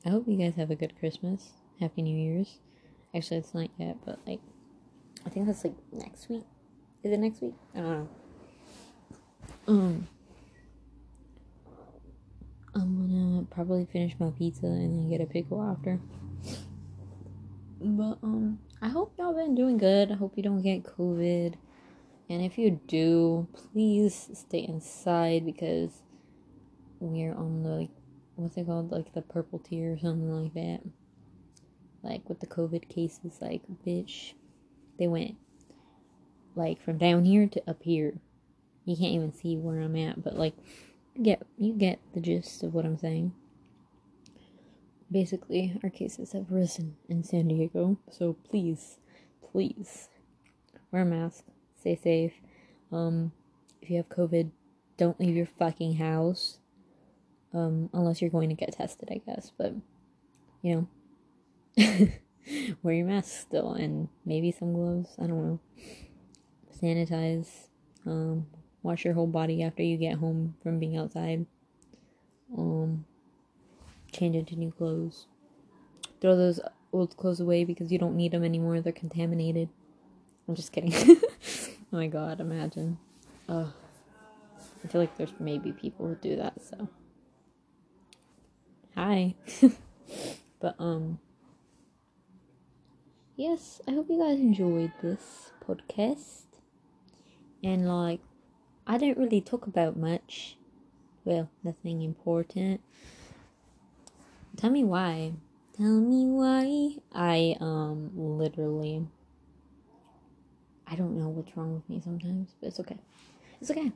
I 0.04 0.10
hope 0.10 0.26
you 0.26 0.36
guys 0.36 0.54
have 0.56 0.70
a 0.70 0.76
good 0.76 0.98
Christmas. 0.98 1.50
Happy 1.78 2.02
New 2.02 2.16
Year's. 2.16 2.58
Actually, 3.14 3.38
it's 3.38 3.54
not 3.54 3.68
yet, 3.78 3.96
but 4.04 4.18
like, 4.26 4.40
I 5.26 5.30
think 5.30 5.46
that's 5.46 5.64
like 5.64 5.74
next 5.92 6.28
week. 6.28 6.44
Is 7.02 7.12
it 7.12 7.18
next 7.18 7.42
week? 7.42 7.54
I 7.74 7.78
don't 7.78 7.90
know. 7.90 8.08
Um, 9.66 10.08
I'm 12.74 13.08
gonna 13.08 13.46
probably 13.50 13.86
finish 13.92 14.14
my 14.18 14.30
pizza 14.30 14.66
and 14.66 14.98
then 14.98 15.10
get 15.10 15.20
a 15.20 15.26
pickle 15.26 15.62
after. 15.62 15.98
But 17.80 18.18
um, 18.22 18.58
I 18.80 18.88
hope 18.88 19.14
y'all 19.18 19.34
been 19.34 19.54
doing 19.54 19.78
good. 19.78 20.10
I 20.10 20.14
hope 20.14 20.34
you 20.36 20.42
don't 20.42 20.62
get 20.62 20.84
COVID. 20.84 21.54
And 22.30 22.40
if 22.42 22.56
you 22.56 22.80
do, 22.86 23.46
please 23.52 24.30
stay 24.32 24.60
inside 24.60 25.44
because 25.44 25.90
we're 27.00 27.34
on 27.34 27.62
the 27.62 27.68
like 27.68 27.90
what's 28.36 28.56
it 28.56 28.66
called? 28.66 28.90
Like 28.90 29.12
the 29.12 29.20
purple 29.20 29.58
tier 29.58 29.92
or 29.92 29.98
something 29.98 30.30
like 30.30 30.54
that. 30.54 30.80
Like 32.02 32.26
with 32.28 32.40
the 32.40 32.46
COVID 32.46 32.88
cases, 32.88 33.38
like 33.42 33.62
bitch, 33.86 34.32
they 34.98 35.08
went 35.08 35.36
like 36.54 36.80
from 36.80 36.96
down 36.96 37.26
here 37.26 37.46
to 37.48 37.62
up 37.68 37.82
here. 37.82 38.14
You 38.86 38.96
can't 38.96 39.12
even 39.12 39.34
see 39.34 39.56
where 39.58 39.80
I'm 39.80 39.96
at, 39.96 40.22
but 40.22 40.36
like 40.38 40.54
you 41.14 41.22
get 41.24 41.42
you 41.58 41.74
get 41.74 41.98
the 42.14 42.20
gist 42.20 42.62
of 42.62 42.72
what 42.72 42.86
I'm 42.86 42.96
saying 42.96 43.34
basically 45.10 45.78
our 45.82 45.90
cases 45.90 46.32
have 46.32 46.50
risen 46.50 46.96
in 47.08 47.24
San 47.24 47.48
Diego. 47.48 47.98
So 48.10 48.36
please, 48.48 48.98
please 49.50 50.08
wear 50.90 51.02
a 51.02 51.06
mask, 51.06 51.44
stay 51.80 51.96
safe. 51.96 52.32
Um, 52.92 53.32
if 53.80 53.90
you 53.90 53.96
have 53.96 54.08
COVID, 54.08 54.50
don't 54.96 55.18
leave 55.18 55.36
your 55.36 55.46
fucking 55.46 55.96
house. 55.96 56.58
Um, 57.52 57.90
unless 57.92 58.20
you're 58.20 58.30
going 58.30 58.48
to 58.50 58.54
get 58.54 58.72
tested, 58.72 59.08
I 59.10 59.20
guess. 59.26 59.50
But 59.56 59.74
you 60.62 60.88
know, 61.76 62.08
wear 62.82 62.94
your 62.94 63.06
mask 63.06 63.40
still, 63.40 63.72
and 63.72 64.08
maybe 64.24 64.52
some 64.52 64.72
gloves. 64.72 65.10
I 65.18 65.26
don't 65.26 65.44
know. 65.44 65.60
Sanitize. 66.80 67.48
Um, 68.06 68.46
wash 68.82 69.04
your 69.04 69.14
whole 69.14 69.26
body 69.26 69.62
after 69.62 69.82
you 69.82 69.96
get 69.96 70.18
home 70.18 70.54
from 70.62 70.78
being 70.78 70.96
outside. 70.96 71.46
Um, 72.56 73.04
change 74.12 74.36
into 74.36 74.56
new 74.56 74.70
clothes. 74.70 75.26
Throw 76.20 76.36
those 76.36 76.60
old 76.92 77.16
clothes 77.16 77.40
away 77.40 77.64
because 77.64 77.90
you 77.92 77.98
don't 77.98 78.16
need 78.16 78.32
them 78.32 78.44
anymore. 78.44 78.80
They're 78.80 78.92
contaminated. 78.92 79.68
I'm 80.48 80.54
just 80.54 80.72
kidding. 80.72 80.92
oh 81.92 81.96
my 81.96 82.06
god, 82.06 82.40
imagine. 82.40 82.98
Ugh. 83.48 83.72
I 84.84 84.88
feel 84.88 85.00
like 85.00 85.16
there's 85.16 85.32
maybe 85.38 85.72
people 85.72 86.06
who 86.08 86.14
do 86.16 86.36
that, 86.36 86.54
so. 86.62 86.88
Hi. 88.94 89.34
but, 90.60 90.74
um. 90.78 91.18
Yes, 93.36 93.80
I 93.88 93.92
hope 93.92 94.08
you 94.08 94.18
guys 94.18 94.38
enjoyed 94.38 94.92
this 95.02 95.52
podcast. 95.66 96.44
And, 97.62 97.88
like, 97.88 98.20
I 98.86 98.98
didn't 98.98 99.18
really 99.18 99.40
talk 99.40 99.66
about 99.66 99.96
much. 99.96 100.56
Well, 101.24 101.50
nothing 101.62 102.02
important. 102.02 102.80
Tell 104.56 104.70
me 104.70 104.84
why. 104.84 105.32
Tell 105.76 106.00
me 106.00 106.26
why. 106.26 106.96
I 107.14 107.56
um 107.60 108.10
literally 108.14 109.06
I 110.90 110.96
don't 110.96 111.16
know 111.18 111.28
what's 111.28 111.56
wrong 111.56 111.74
with 111.74 111.88
me 111.88 112.00
sometimes, 112.02 112.54
but 112.60 112.68
it's 112.68 112.80
okay. 112.80 112.98
It's 113.60 113.70
okay. 113.70 113.92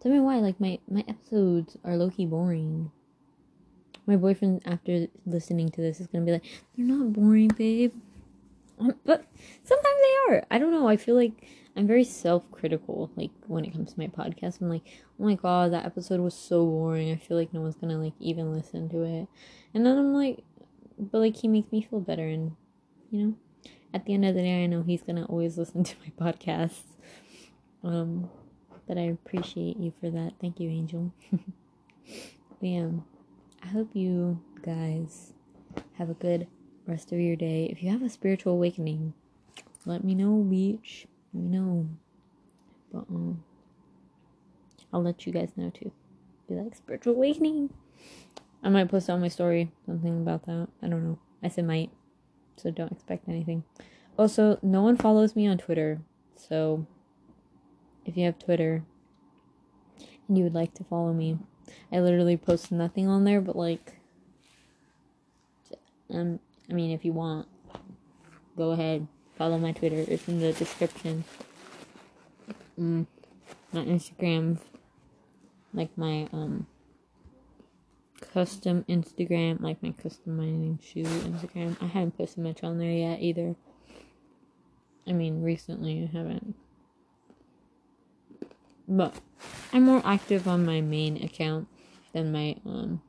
Tell 0.00 0.12
me 0.12 0.20
why. 0.20 0.36
Like 0.36 0.60
my 0.60 0.78
my 0.88 1.04
episodes 1.08 1.76
are 1.84 1.96
low 1.96 2.10
key 2.10 2.26
boring. 2.26 2.90
My 4.06 4.16
boyfriend, 4.16 4.62
after 4.66 5.06
listening 5.24 5.70
to 5.70 5.80
this, 5.80 6.00
is 6.00 6.06
gonna 6.06 6.24
be 6.24 6.32
like, 6.32 6.44
"They're 6.76 6.86
not 6.86 7.12
boring, 7.12 7.48
babe." 7.48 7.92
Um, 8.78 8.94
but 9.04 9.24
sometimes 9.62 9.96
they 10.02 10.34
are. 10.34 10.46
I 10.50 10.58
don't 10.58 10.72
know. 10.72 10.88
I 10.88 10.96
feel 10.96 11.14
like 11.14 11.46
I'm 11.76 11.86
very 11.86 12.04
self 12.04 12.50
critical. 12.50 13.10
Like 13.16 13.30
when 13.46 13.64
it 13.64 13.72
comes 13.72 13.92
to 13.92 13.98
my 13.98 14.08
podcast, 14.08 14.60
I'm 14.60 14.68
like, 14.68 14.86
"Oh 15.18 15.24
my 15.24 15.34
god, 15.34 15.72
that 15.72 15.86
episode 15.86 16.20
was 16.20 16.34
so 16.34 16.64
boring. 16.66 17.10
I 17.10 17.16
feel 17.16 17.36
like 17.36 17.54
no 17.54 17.60
one's 17.60 17.76
gonna 17.76 17.98
like 17.98 18.14
even 18.20 18.52
listen 18.52 18.88
to 18.90 19.02
it." 19.02 19.28
And 19.74 19.86
then 19.86 19.96
I'm 19.96 20.12
like, 20.14 20.44
but 20.98 21.18
like 21.18 21.36
he 21.36 21.48
makes 21.48 21.72
me 21.72 21.82
feel 21.82 22.00
better, 22.00 22.26
and 22.26 22.56
you 23.10 23.18
know, 23.26 23.34
at 23.92 24.06
the 24.06 24.14
end 24.14 24.24
of 24.24 24.34
the 24.34 24.42
day, 24.42 24.64
I 24.64 24.66
know 24.66 24.82
he's 24.82 25.02
gonna 25.02 25.24
always 25.24 25.58
listen 25.58 25.84
to 25.84 25.94
my 26.04 26.32
podcasts. 26.32 26.82
Um, 27.82 28.30
but 28.86 28.98
I 28.98 29.02
appreciate 29.02 29.76
you 29.78 29.92
for 30.00 30.10
that. 30.10 30.34
Thank 30.40 30.60
you, 30.60 30.68
Angel. 30.68 31.12
yeah, 32.60 32.88
I 33.62 33.66
hope 33.68 33.90
you 33.94 34.40
guys 34.62 35.32
have 35.94 36.10
a 36.10 36.14
good 36.14 36.46
rest 36.86 37.12
of 37.12 37.20
your 37.20 37.36
day. 37.36 37.66
If 37.66 37.82
you 37.82 37.90
have 37.90 38.02
a 38.02 38.08
spiritual 38.08 38.54
awakening, 38.54 39.14
let 39.86 40.04
me 40.04 40.14
know, 40.14 40.36
beach. 40.42 41.06
Let 41.32 41.42
me 41.44 41.48
know. 41.58 41.88
But 42.92 43.04
um, 43.08 43.44
I'll 44.92 45.02
let 45.02 45.26
you 45.26 45.32
guys 45.32 45.52
know 45.56 45.70
too. 45.70 45.92
Be 46.48 46.54
like 46.56 46.74
spiritual 46.74 47.14
awakening. 47.14 47.70
I 48.62 48.68
might 48.68 48.90
post 48.90 49.08
on 49.08 49.20
my 49.20 49.28
story 49.28 49.70
something 49.86 50.20
about 50.20 50.46
that. 50.46 50.68
I 50.82 50.88
don't 50.88 51.04
know. 51.04 51.18
I 51.42 51.48
said 51.48 51.66
might, 51.66 51.90
so 52.60 52.70
don't 52.70 52.92
expect 52.92 53.28
anything. 53.28 53.64
Also, 54.18 54.58
no 54.62 54.82
one 54.82 54.96
follows 54.96 55.34
me 55.34 55.46
on 55.46 55.58
Twitter, 55.58 56.00
so 56.36 56.86
if 58.04 58.16
you 58.16 58.24
have 58.24 58.38
Twitter 58.38 58.84
and 60.28 60.36
you 60.36 60.44
would 60.44 60.54
like 60.54 60.74
to 60.74 60.84
follow 60.84 61.12
me, 61.12 61.38
I 61.92 62.00
literally 62.00 62.36
post 62.36 62.72
nothing 62.72 63.08
on 63.08 63.24
there 63.24 63.40
but 63.40 63.56
like 63.56 64.00
um 66.12 66.40
I 66.68 66.72
mean 66.72 66.90
if 66.90 67.04
you 67.04 67.12
want 67.12 67.46
go 68.56 68.72
ahead 68.72 69.06
follow 69.40 69.56
my 69.56 69.72
Twitter. 69.72 70.04
It's 70.06 70.28
in 70.28 70.38
the 70.38 70.52
description. 70.52 71.24
Mm, 72.78 73.06
my 73.72 73.84
Instagram. 73.86 74.58
Like 75.72 75.96
my 75.96 76.28
um 76.34 76.66
custom 78.32 78.84
Instagram 78.88 79.60
like 79.60 79.82
my 79.82 79.90
customizing 79.90 80.80
shoe 80.82 81.02
Instagram 81.02 81.76
I 81.80 81.86
haven't 81.86 82.16
posted 82.16 82.44
much 82.44 82.62
on 82.62 82.78
there 82.78 82.92
yet 82.92 83.20
either 83.20 83.56
I 85.06 85.12
mean 85.12 85.42
recently 85.42 86.02
I 86.02 86.16
haven't 86.16 86.54
but 88.90 89.14
I'm 89.72 89.84
more 89.84 90.02
active 90.04 90.48
on 90.48 90.66
my 90.66 90.80
main 90.80 91.22
account 91.22 91.68
than 92.12 92.32
my 92.32 92.56
um 92.66 93.00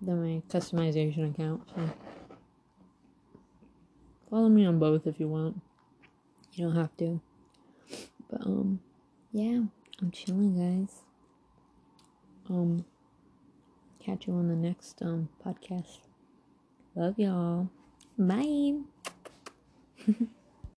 than 0.00 0.22
my 0.22 0.42
customization 0.48 1.34
account. 1.34 1.68
So 1.74 1.90
follow 4.30 4.48
me 4.48 4.64
on 4.64 4.78
both 4.78 5.06
if 5.06 5.20
you 5.20 5.28
want. 5.28 5.60
You 6.54 6.66
don't 6.66 6.76
have 6.76 6.96
to. 6.96 7.20
But 8.30 8.40
um 8.42 8.80
yeah, 9.32 9.60
I'm 10.00 10.10
chilling 10.10 10.56
guys. 10.56 11.07
Um 12.50 12.84
catch 14.00 14.26
you 14.26 14.34
on 14.34 14.48
the 14.48 14.56
next 14.56 15.02
um 15.02 15.28
podcast. 15.44 15.98
Love 16.94 17.18
y'all. 17.18 17.68
Bye. 18.18 18.80